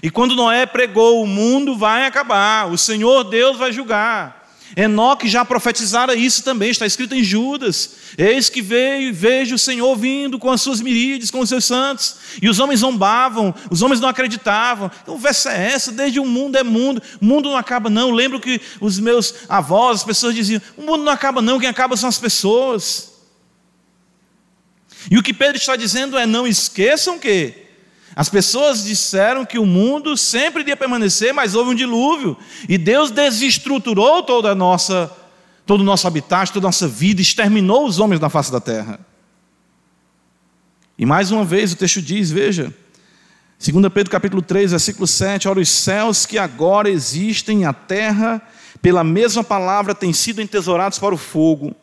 [0.00, 4.45] E quando Noé pregou, o mundo vai acabar, o Senhor Deus vai julgar.
[4.76, 7.92] Enoque já profetizara isso também, está escrito em Judas.
[8.18, 11.64] Eis que veio e vejo o Senhor vindo com as suas miríades, com os seus
[11.64, 12.16] santos.
[12.42, 14.90] E os homens zombavam, os homens não acreditavam.
[15.02, 18.10] Então verso é essa, desde o mundo é mundo, o mundo não acaba não.
[18.10, 21.96] lembro que os meus avós, as pessoas diziam, o mundo não acaba não, quem acaba
[21.96, 23.14] são as pessoas.
[25.10, 27.65] E o que Pedro está dizendo é, não esqueçam que
[28.16, 32.34] as pessoas disseram que o mundo sempre iria permanecer, mas houve um dilúvio.
[32.66, 35.14] E Deus desestruturou toda a nossa,
[35.66, 38.98] todo o nosso habitat, toda a nossa vida, exterminou os homens da face da terra.
[40.98, 42.74] E mais uma vez o texto diz, veja,
[43.62, 48.40] 2 Pedro capítulo 3, versículo 7, ora os céus que agora existem, a terra,
[48.80, 51.76] pela mesma palavra, têm sido entesourados para o fogo,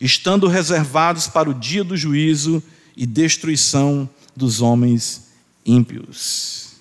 [0.00, 2.60] estando reservados para o dia do juízo
[2.96, 5.27] e destruição dos homens
[5.68, 6.76] ímpios.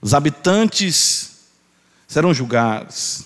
[0.00, 1.48] Os habitantes
[2.06, 3.24] serão julgados.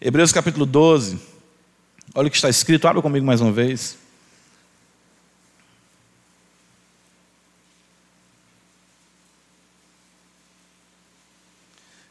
[0.00, 1.18] Hebreus capítulo 12,
[2.14, 3.96] olha o que está escrito, abra comigo mais uma vez.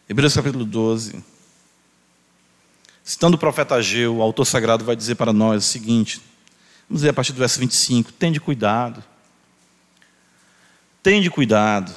[0.07, 1.23] Hebreus capítulo 12.
[3.03, 6.21] Citando o profeta Ageu, o autor sagrado vai dizer para nós o seguinte:
[6.89, 9.03] vamos ler a partir do verso 25: Tende cuidado
[11.03, 11.91] Tende cuidado,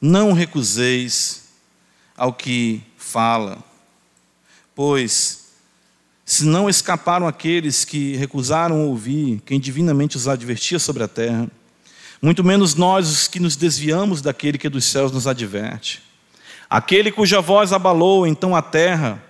[0.00, 1.44] não recuseis
[2.16, 3.62] ao que fala,
[4.74, 5.52] pois
[6.24, 11.48] se não escaparam aqueles que recusaram ouvir quem divinamente os advertia sobre a terra,
[12.20, 16.02] muito menos nós os que nos desviamos daquele que dos céus nos adverte.
[16.68, 19.22] Aquele cuja voz abalou então a terra,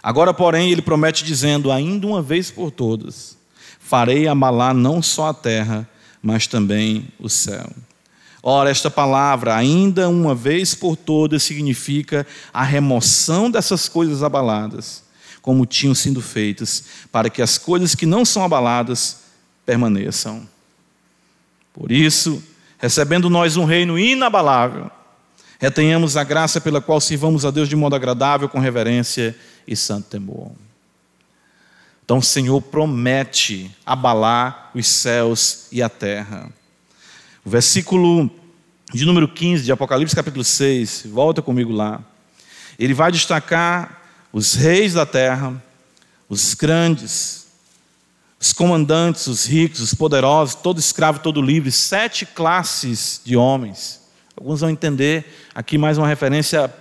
[0.00, 3.36] agora, porém, ele promete dizendo: ainda uma vez por todas,
[3.80, 5.88] farei abalar não só a terra,
[6.26, 7.70] mas também o céu.
[8.42, 15.04] Ora, esta palavra, ainda uma vez por todas, significa a remoção dessas coisas abaladas,
[15.40, 19.20] como tinham sido feitas, para que as coisas que não são abaladas
[19.64, 20.48] permaneçam.
[21.72, 22.42] Por isso,
[22.76, 24.90] recebendo nós um reino inabalável,
[25.60, 30.08] retenhamos a graça pela qual sirvamos a Deus de modo agradável, com reverência e santo
[30.08, 30.50] temor.
[32.06, 36.48] Então o Senhor promete abalar os céus e a terra.
[37.44, 38.30] O versículo
[38.94, 42.00] de número 15 de Apocalipse, capítulo 6, volta comigo lá.
[42.78, 44.02] Ele vai destacar
[44.32, 45.60] os reis da terra,
[46.28, 47.48] os grandes,
[48.38, 54.00] os comandantes, os ricos, os poderosos, todo escravo, todo livre, sete classes de homens.
[54.36, 56.72] Alguns vão entender aqui mais uma referência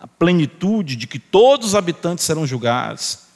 [0.00, 3.30] à plenitude de que todos os habitantes serão julgados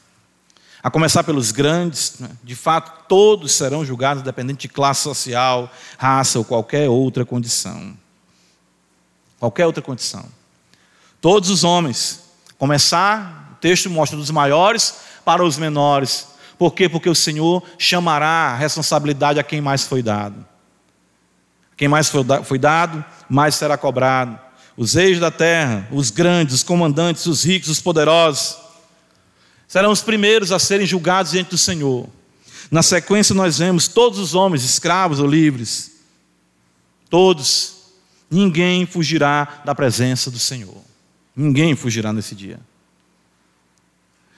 [0.87, 2.29] a começar pelos grandes, né?
[2.45, 5.69] de fato, todos serão julgados, independente de classe social,
[5.99, 7.93] raça ou qualquer outra condição.
[9.41, 10.25] Qualquer outra condição.
[11.21, 12.21] Todos os homens,
[12.57, 16.29] começar, o texto mostra dos maiores para os menores.
[16.57, 16.89] Por quê?
[16.89, 20.47] Porque o Senhor chamará a responsabilidade a quem mais foi dado.
[21.77, 22.09] Quem mais
[22.45, 24.39] foi dado, mais será cobrado.
[24.77, 28.66] Os reis da terra, os grandes, os comandantes, os ricos, os poderosos
[29.69, 32.09] serão os primeiros a serem julgados diante do Senhor.
[32.71, 35.93] Na sequência, nós vemos todos os homens, escravos ou livres,
[37.09, 37.75] todos,
[38.31, 40.77] ninguém fugirá da presença do Senhor.
[41.35, 42.59] Ninguém fugirá nesse dia.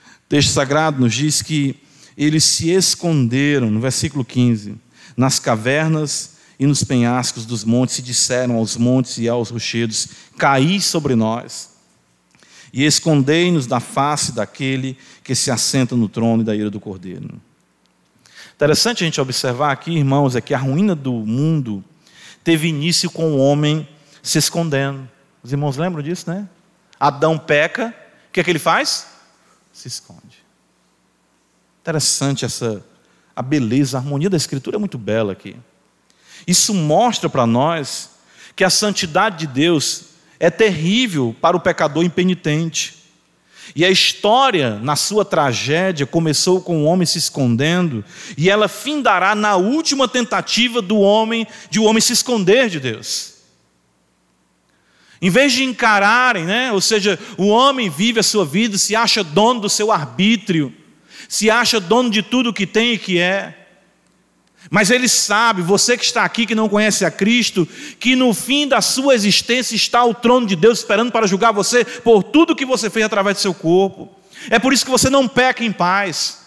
[0.04, 1.76] O texto sagrado nos diz que
[2.16, 4.76] eles se esconderam, no versículo 15,
[5.16, 10.80] nas cavernas e nos penhascos dos montes, e disseram aos montes e aos rochedos: Caí
[10.80, 11.77] sobre nós
[12.72, 17.40] e escondei-nos da face daquele que se assenta no trono e da ira do cordeiro.
[18.54, 21.84] Interessante a gente observar aqui, irmãos, é que a ruína do mundo
[22.42, 23.88] teve início com o homem
[24.22, 25.08] se escondendo.
[25.42, 26.48] Os irmãos lembram disso, né?
[26.98, 27.94] Adão peca,
[28.28, 29.06] o que é que ele faz?
[29.72, 30.44] Se esconde.
[31.82, 32.84] Interessante essa
[33.38, 35.54] a beleza, a harmonia da escritura é muito bela aqui.
[36.44, 38.10] Isso mostra para nós
[38.56, 40.06] que a santidade de Deus
[40.40, 42.96] é terrível para o pecador impenitente.
[43.74, 48.04] E a história, na sua tragédia, começou com o homem se escondendo,
[48.36, 53.34] e ela findará na última tentativa do homem, de o homem se esconder de Deus.
[55.20, 56.72] Em vez de encararem, né?
[56.72, 60.72] ou seja, o homem vive a sua vida, se acha dono do seu arbítrio,
[61.28, 63.67] se acha dono de tudo que tem e que é.
[64.70, 67.66] Mas ele sabe, você que está aqui que não conhece a Cristo,
[67.98, 71.84] que no fim da sua existência está o trono de Deus esperando para julgar você
[71.84, 74.10] por tudo que você fez através do seu corpo.
[74.50, 76.38] É por isso que você não peca em paz.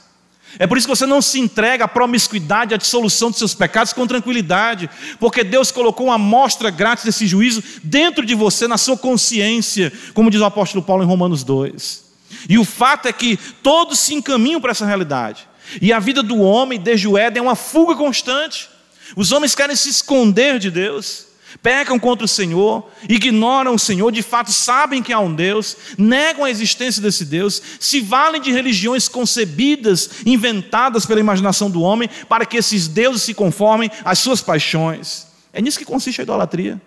[0.60, 3.94] É por isso que você não se entrega à promiscuidade, à dissolução dos seus pecados
[3.94, 8.98] com tranquilidade, porque Deus colocou uma amostra grátis desse juízo dentro de você, na sua
[8.98, 12.12] consciência, como diz o apóstolo Paulo em Romanos 2.
[12.50, 15.48] E o fato é que todos se encaminham para essa realidade.
[15.80, 18.70] E a vida do homem, desde o Éden, é uma fuga constante.
[19.16, 24.22] Os homens querem se esconder de Deus pecam contra o Senhor, ignoram o Senhor, de
[24.22, 29.08] fato sabem que há um Deus, negam a existência desse Deus, se valem de religiões
[29.08, 35.28] concebidas, inventadas pela imaginação do homem, para que esses deuses se conformem às suas paixões.
[35.54, 36.82] É nisso que consiste a idolatria.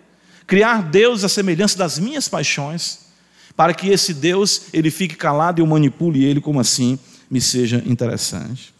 [0.47, 3.05] Criar Deus à semelhança das minhas paixões,
[3.55, 7.81] para que esse Deus ele fique calado e eu manipule ele como assim me seja
[7.85, 8.74] interessante.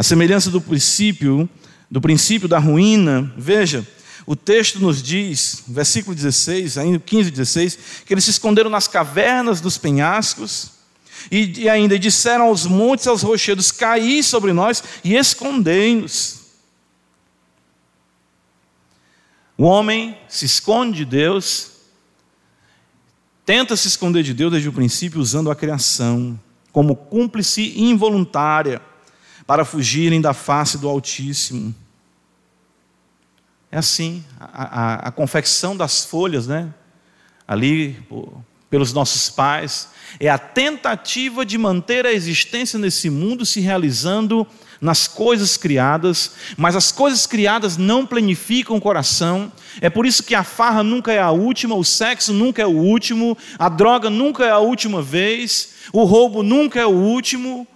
[0.00, 1.46] A semelhança do princípio
[1.90, 3.86] do princípio da ruína, veja,
[4.24, 9.60] o texto nos diz, versículo 16, ainda 15, 16, que eles se esconderam nas cavernas
[9.60, 10.70] dos penhascos,
[11.30, 16.40] e, e ainda disseram aos montes e aos rochedos: Caí sobre nós e escondei-nos.
[19.58, 21.72] O homem se esconde de Deus,
[23.44, 26.40] tenta se esconder de Deus desde o princípio, usando a criação
[26.72, 28.80] como cúmplice involuntária
[29.50, 31.74] para fugirem da face do Altíssimo.
[33.68, 36.72] É assim, a, a, a confecção das folhas, né?
[37.48, 38.00] Ali,
[38.70, 39.88] pelos nossos pais,
[40.20, 44.46] é a tentativa de manter a existência nesse mundo se realizando
[44.80, 49.50] nas coisas criadas, mas as coisas criadas não planificam o coração.
[49.80, 52.78] É por isso que a farra nunca é a última, o sexo nunca é o
[52.78, 57.66] último, a droga nunca é a última vez, o roubo nunca é o último,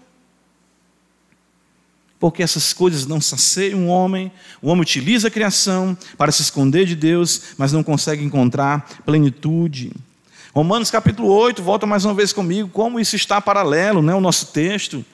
[2.24, 4.32] porque essas coisas não saciam o homem.
[4.62, 9.92] O homem utiliza a criação para se esconder de Deus, mas não consegue encontrar plenitude.
[10.54, 14.46] Romanos capítulo 8, volta mais uma vez comigo, como isso está paralelo, né, o nosso
[14.46, 15.04] texto.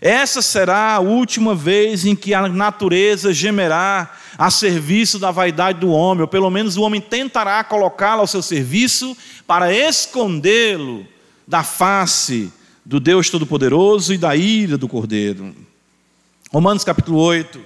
[0.00, 5.90] Essa será a última vez em que a natureza gemerá a serviço da vaidade do
[5.90, 9.16] homem, ou pelo menos o homem tentará colocá-la ao seu serviço
[9.46, 11.06] para escondê-lo
[11.46, 12.52] da face
[12.84, 15.54] do Deus Todo-Poderoso e da ira do Cordeiro.
[16.54, 17.60] Romanos capítulo 8.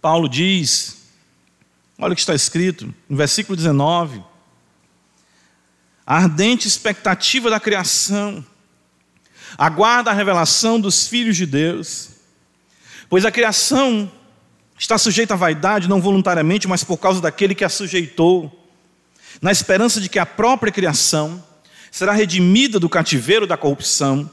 [0.00, 1.10] Paulo diz,
[1.98, 4.24] olha o que está escrito, no versículo 19:
[6.06, 8.42] a ardente expectativa da criação,
[9.58, 12.12] aguarda a revelação dos filhos de Deus,
[13.10, 14.10] pois a criação
[14.78, 18.66] está sujeita à vaidade, não voluntariamente, mas por causa daquele que a sujeitou,
[19.42, 21.44] na esperança de que a própria criação,
[21.94, 24.28] será redimida do cativeiro da corrupção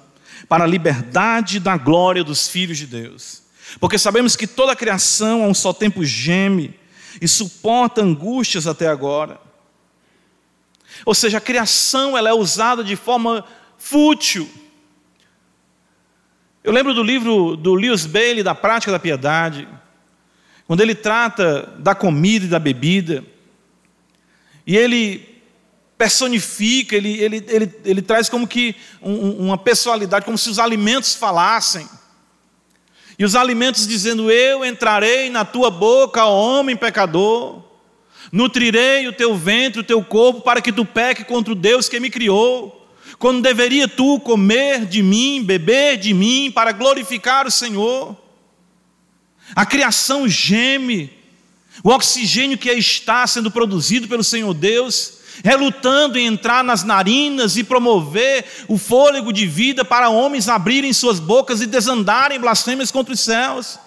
[0.49, 3.43] para a liberdade da glória dos filhos de Deus.
[3.80, 6.74] Porque sabemos que toda a criação a um só tempo geme
[7.22, 9.39] e suporta angústias até agora.
[11.05, 13.45] Ou seja, a criação ela é usada de forma
[13.78, 14.49] fútil.
[16.64, 19.68] Eu lembro do livro do Lewis Bailey, da Prática da Piedade,
[20.66, 23.24] quando ele trata da comida e da bebida,
[24.66, 25.30] e ele
[26.02, 31.14] personifica, ele, ele, ele, ele traz como que um, uma pessoalidade, como se os alimentos
[31.14, 31.88] falassem.
[33.20, 37.62] E os alimentos dizendo: Eu entrarei na tua boca, homem pecador,
[38.32, 41.99] nutrirei o teu ventre, o teu corpo, para que tu peque contra o Deus que
[41.99, 42.91] me criou.
[43.20, 48.18] Quando deveria tu comer de mim, beber de mim, para glorificar o Senhor.
[49.56, 51.14] A criação geme,
[51.84, 57.63] o oxigênio que está sendo produzido pelo Senhor Deus relutando em entrar nas narinas e
[57.63, 63.19] promover o fôlego de vida para homens abrirem suas bocas e desandarem blasfêmias contra os
[63.19, 63.79] céus.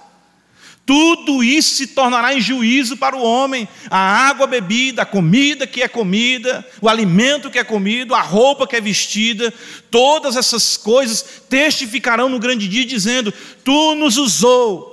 [0.86, 5.82] Tudo isso se tornará em juízo para o homem: a água bebida, a comida que
[5.82, 9.52] é comida, o alimento que é comido, a roupa que é vestida,
[9.90, 13.32] todas essas coisas testificarão no grande dia, dizendo:
[13.64, 14.92] Tu nos usou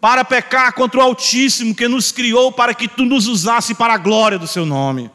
[0.00, 3.98] para pecar contra o Altíssimo que nos criou, para que tu nos usasse para a
[3.98, 5.10] glória do seu nome.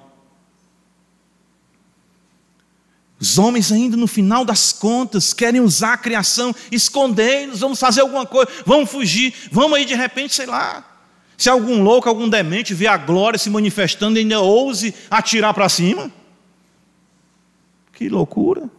[3.20, 8.26] Os homens, ainda no final das contas, querem usar a criação, esconder-nos, vamos fazer alguma
[8.26, 10.84] coisa, vamos fugir, vamos aí de repente, sei lá.
[11.38, 15.68] Se algum louco, algum demente vê a glória se manifestando e ainda ouse atirar para
[15.70, 16.12] cima.
[17.94, 18.70] Que loucura.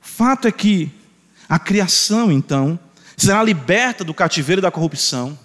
[0.00, 0.90] Fato é que
[1.48, 2.78] a criação, então,
[3.16, 5.38] será liberta do cativeiro da corrupção,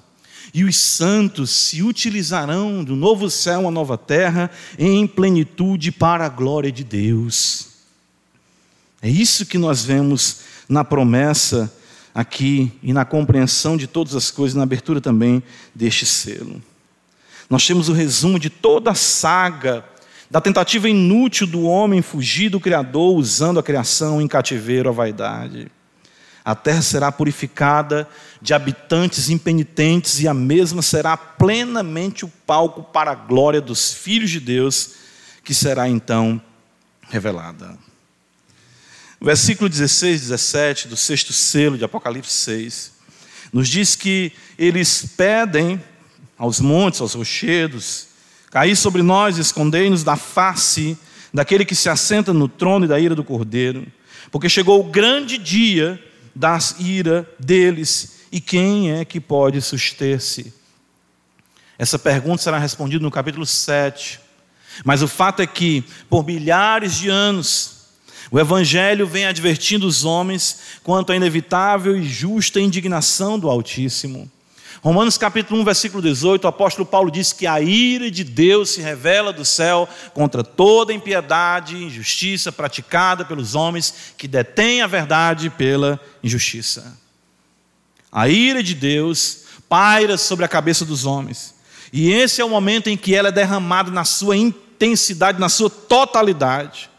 [0.53, 6.29] e os santos se utilizarão do novo céu, uma nova terra, em plenitude para a
[6.29, 7.67] glória de Deus.
[9.01, 11.73] É isso que nós vemos na promessa
[12.13, 15.41] aqui e na compreensão de todas as coisas, na abertura também
[15.73, 16.61] deste selo.
[17.49, 19.85] Nós temos o resumo de toda a saga
[20.29, 25.71] da tentativa inútil do homem fugir do Criador usando a criação em cativeiro à vaidade.
[26.43, 28.07] A terra será purificada
[28.41, 34.29] de habitantes impenitentes e a mesma será plenamente o palco para a glória dos filhos
[34.29, 34.91] de Deus,
[35.43, 36.41] que será então
[37.09, 37.77] revelada.
[39.21, 42.99] versículo 16, 17 do sexto selo de Apocalipse 6
[43.51, 45.81] nos diz que eles pedem
[46.37, 48.07] aos montes, aos rochedos,
[48.51, 50.97] cair sobre nós, escondei-nos da face
[51.33, 53.85] daquele que se assenta no trono e da ira do cordeiro,
[54.31, 56.01] porque chegou o grande dia
[56.39, 60.53] da ira deles, e quem é que pode suster-se?
[61.77, 64.21] Essa pergunta será respondida no capítulo 7.
[64.85, 67.87] Mas o fato é que, por milhares de anos,
[68.31, 74.31] o Evangelho vem advertindo os homens quanto à inevitável e justa indignação do Altíssimo.
[74.81, 78.81] Romanos capítulo 1, versículo 18, o apóstolo Paulo diz que a ira de Deus se
[78.81, 85.49] revela do céu contra toda impiedade e injustiça praticada pelos homens que detêm a verdade
[85.49, 86.97] pela injustiça.
[88.09, 91.55] A ira de Deus paira sobre a cabeça dos homens.
[91.91, 95.69] E esse é o momento em que ela é derramada na sua intensidade, na sua
[95.69, 96.89] totalidade.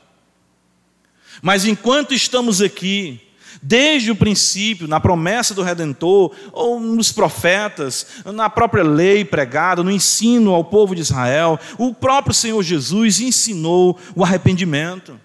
[1.40, 3.20] Mas enquanto estamos aqui,
[3.62, 9.90] Desde o princípio, na promessa do Redentor, ou nos profetas, na própria lei pregada, no
[9.90, 15.18] ensino ao povo de Israel, o próprio Senhor Jesus ensinou o arrependimento.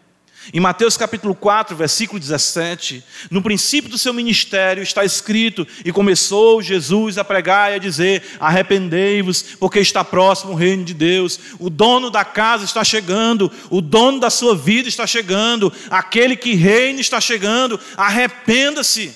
[0.54, 6.62] Em Mateus capítulo 4, versículo 17, no princípio do seu ministério está escrito: E começou
[6.62, 11.40] Jesus a pregar e a dizer: Arrependei-vos, porque está próximo o reino de Deus.
[11.60, 16.54] O dono da casa está chegando, o dono da sua vida está chegando, aquele que
[16.54, 17.80] reina está chegando.
[17.98, 19.14] Arrependa-se.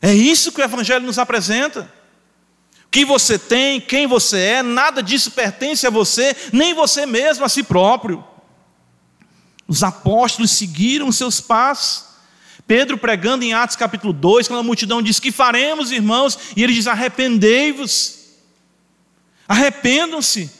[0.00, 1.90] É isso que o Evangelho nos apresenta.
[2.84, 7.44] O que você tem, quem você é, nada disso pertence a você, nem você mesmo
[7.44, 8.24] a si próprio.
[9.68, 12.08] Os apóstolos seguiram seus passos.
[12.66, 16.38] Pedro pregando em Atos capítulo 2, quando a multidão diz: Que faremos, irmãos?
[16.56, 18.18] E ele diz: Arrependei-vos.
[19.46, 20.50] Arrependam-se.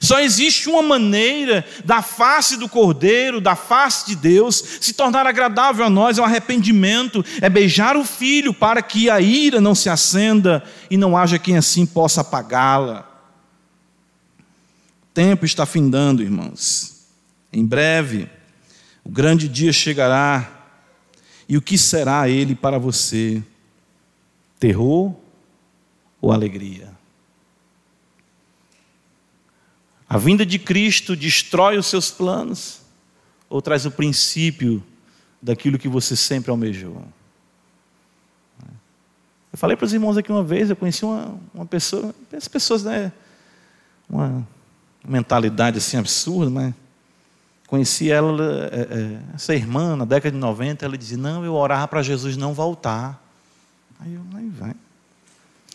[0.00, 5.84] Só existe uma maneira da face do Cordeiro, da face de Deus, se tornar agradável
[5.84, 9.88] a nós, é o arrependimento, é beijar o Filho para que a ira não se
[9.88, 13.08] acenda e não haja quem assim possa apagá-la.
[15.02, 17.06] O tempo está findando, irmãos.
[17.52, 18.30] Em breve,
[19.04, 20.62] o grande dia chegará,
[21.48, 23.42] e o que será ele para você?
[24.58, 25.14] Terror
[26.20, 26.90] ou alegria?
[30.08, 32.80] A vinda de Cristo destrói os seus planos
[33.48, 34.82] ou traz o princípio
[35.40, 37.02] daquilo que você sempre almejou?
[39.52, 42.82] Eu falei para os irmãos aqui uma vez, eu conheci uma, uma pessoa, as pessoas,
[42.84, 43.12] né?
[44.08, 44.46] Uma
[45.06, 46.74] mentalidade assim absurda, mas
[47.72, 51.88] Conheci ela, é, é, essa irmã, na década de 90, ela dizia: Não, eu orava
[51.88, 53.18] para Jesus não voltar.
[53.98, 54.74] Aí eu, aí vai.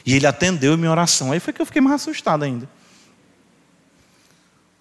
[0.06, 1.32] E ele atendeu minha oração.
[1.32, 2.70] Aí foi que eu fiquei mais assustado ainda.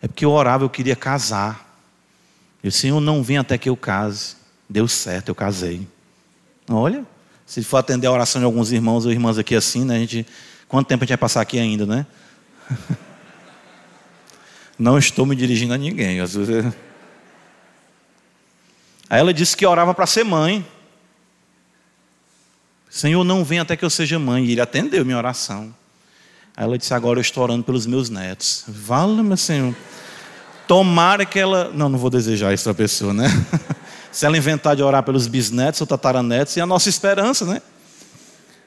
[0.03, 1.67] É porque eu orava, eu queria casar.
[2.63, 4.37] E o Senhor não vem até que eu case.
[4.69, 5.89] Deu certo, eu casei.
[6.69, 7.03] Olha,
[7.47, 10.27] se for atender a oração de alguns irmãos ou irmãs aqui assim, né, a gente,
[10.69, 12.07] quanto tempo a gente vai passar aqui ainda, né?
[14.79, 16.21] Não estou me dirigindo a ninguém.
[16.21, 16.75] Às vezes,
[19.09, 20.67] Aí ela disse que orava para ser mãe.
[22.91, 24.45] Senhor, não vem até que eu seja mãe.
[24.45, 25.75] E ele atendeu minha oração.
[26.57, 28.65] Aí ela disse: Agora eu estou orando pelos meus netos.
[28.67, 29.75] Vala, meu Senhor.
[30.67, 31.71] Tomara que ela.
[31.73, 33.29] Não, não vou desejar isso para a pessoa, né?
[34.11, 37.61] Se ela inventar de orar pelos bisnetos ou tataranetos, é a nossa esperança, né?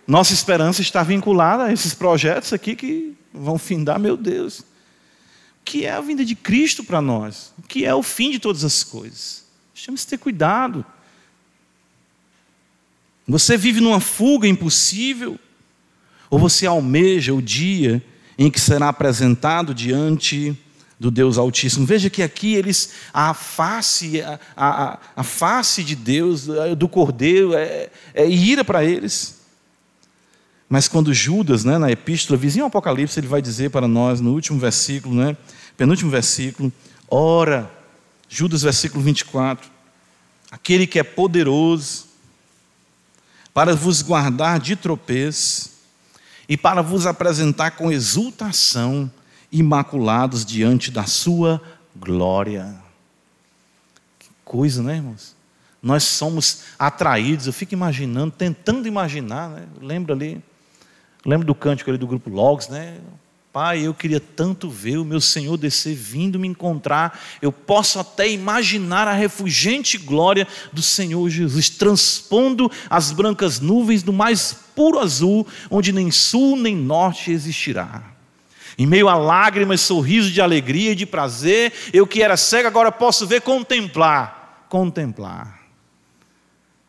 [0.08, 4.60] Nossa esperança está vinculada a esses projetos aqui que vão findar, meu Deus.
[4.60, 4.64] O
[5.66, 7.52] que é a vinda de Cristo para nós?
[7.58, 9.49] O que é o fim de todas as coisas?
[9.86, 10.86] Que ter cuidado.
[13.28, 15.40] Você vive numa fuga impossível?
[16.30, 18.04] Ou você almeja o dia
[18.38, 20.58] em que será apresentado diante
[21.00, 21.86] do Deus Altíssimo?
[21.86, 27.90] Veja que aqui eles, a face, a, a, a face de Deus, do Cordeiro, é,
[28.14, 29.40] é ira para eles.
[30.68, 34.34] Mas quando Judas, né, na epístola, vizinho ao Apocalipse, ele vai dizer para nós, no
[34.34, 35.38] último versículo, né,
[35.78, 36.72] penúltimo versículo,
[37.10, 37.79] ora,
[38.30, 39.70] Judas, versículo 24.
[40.52, 42.06] Aquele que é poderoso
[43.52, 45.72] para vos guardar de tropeço
[46.48, 49.12] e para vos apresentar com exultação,
[49.52, 51.60] imaculados diante da sua
[51.96, 52.76] glória.
[54.20, 55.36] Que coisa, né, irmãos?
[55.82, 59.68] Nós somos atraídos, eu fico imaginando, tentando imaginar, né?
[59.82, 60.44] lembra ali,
[61.26, 63.00] lembro do cântico ali do grupo Logos, né?
[63.52, 67.20] Pai, eu queria tanto ver o meu Senhor descer vindo me encontrar.
[67.42, 74.14] Eu posso até imaginar a refugente glória do Senhor Jesus, transpondo as brancas nuvens do
[74.14, 78.14] mais puro azul, onde nem sul nem norte existirá.
[78.78, 82.92] Em meio a lágrimas, sorriso de alegria e de prazer, eu que era cego agora
[82.92, 85.60] posso ver, contemplar, contemplar.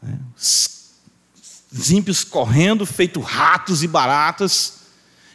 [0.06, 4.79] É, os ímpios correndo, feito ratos e baratas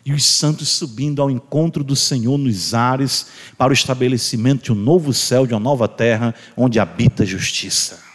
[0.06, 3.26] e os santos subindo ao encontro do Senhor nos ares
[3.58, 8.06] para o estabelecimento de um novo céu, de uma nova terra, onde habita a justiça.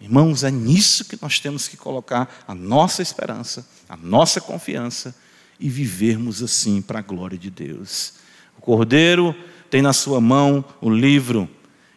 [0.00, 5.12] Irmãos, é nisso que nós temos que colocar a nossa esperança, a nossa confiança
[5.58, 8.12] e vivermos assim para a glória de Deus.
[8.56, 9.34] O Cordeiro
[9.68, 11.48] tem na sua mão o livro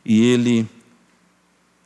[0.03, 0.67] e ele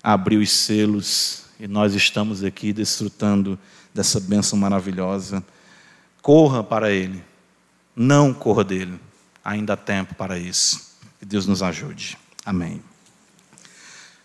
[0.02, 3.60] abriu os selos e nós estamos aqui desfrutando
[3.94, 5.44] dessa bênção maravilhosa.
[6.24, 7.22] Corra para Ele.
[7.94, 8.98] Não corra dele.
[9.44, 10.98] Ainda há tempo para isso.
[11.20, 12.18] Que Deus nos ajude.
[12.46, 12.82] Amém.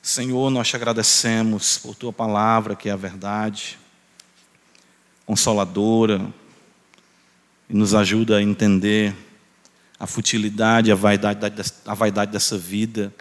[0.01, 3.77] Senhor, nós te agradecemos por tua palavra, que é a verdade,
[5.27, 6.33] consoladora,
[7.69, 9.15] e nos ajuda a entender
[9.99, 11.41] a futilidade, a vaidade,
[11.85, 13.13] a vaidade dessa vida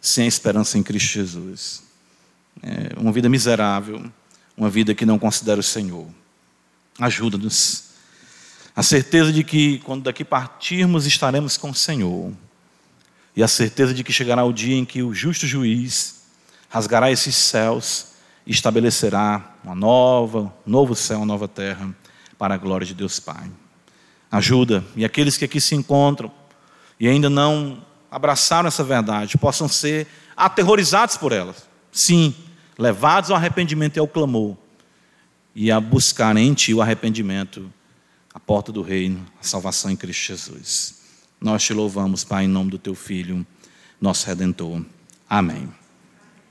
[0.00, 1.84] sem a esperança em Cristo Jesus.
[2.60, 4.04] É uma vida miserável,
[4.56, 6.08] uma vida que não considera o Senhor.
[6.98, 7.93] Ajuda-nos
[8.76, 12.32] a certeza de que quando daqui partirmos estaremos com o Senhor.
[13.36, 16.22] E a certeza de que chegará o dia em que o justo juiz
[16.68, 18.08] rasgará esses céus
[18.46, 21.94] e estabelecerá uma nova, um novo céu, uma nova terra
[22.36, 23.50] para a glória de Deus Pai.
[24.30, 26.30] Ajuda e aqueles que aqui se encontram
[26.98, 30.06] e ainda não abraçaram essa verdade possam ser
[30.36, 31.54] aterrorizados por ela.
[31.92, 32.34] Sim,
[32.76, 34.56] levados ao arrependimento e ao clamor
[35.54, 37.70] e a buscar em ti o arrependimento
[38.34, 41.02] a porta do reino, a salvação em Cristo Jesus.
[41.40, 43.46] Nós te louvamos, Pai, em nome do teu Filho,
[44.00, 44.84] nosso Redentor.
[45.30, 45.72] Amém.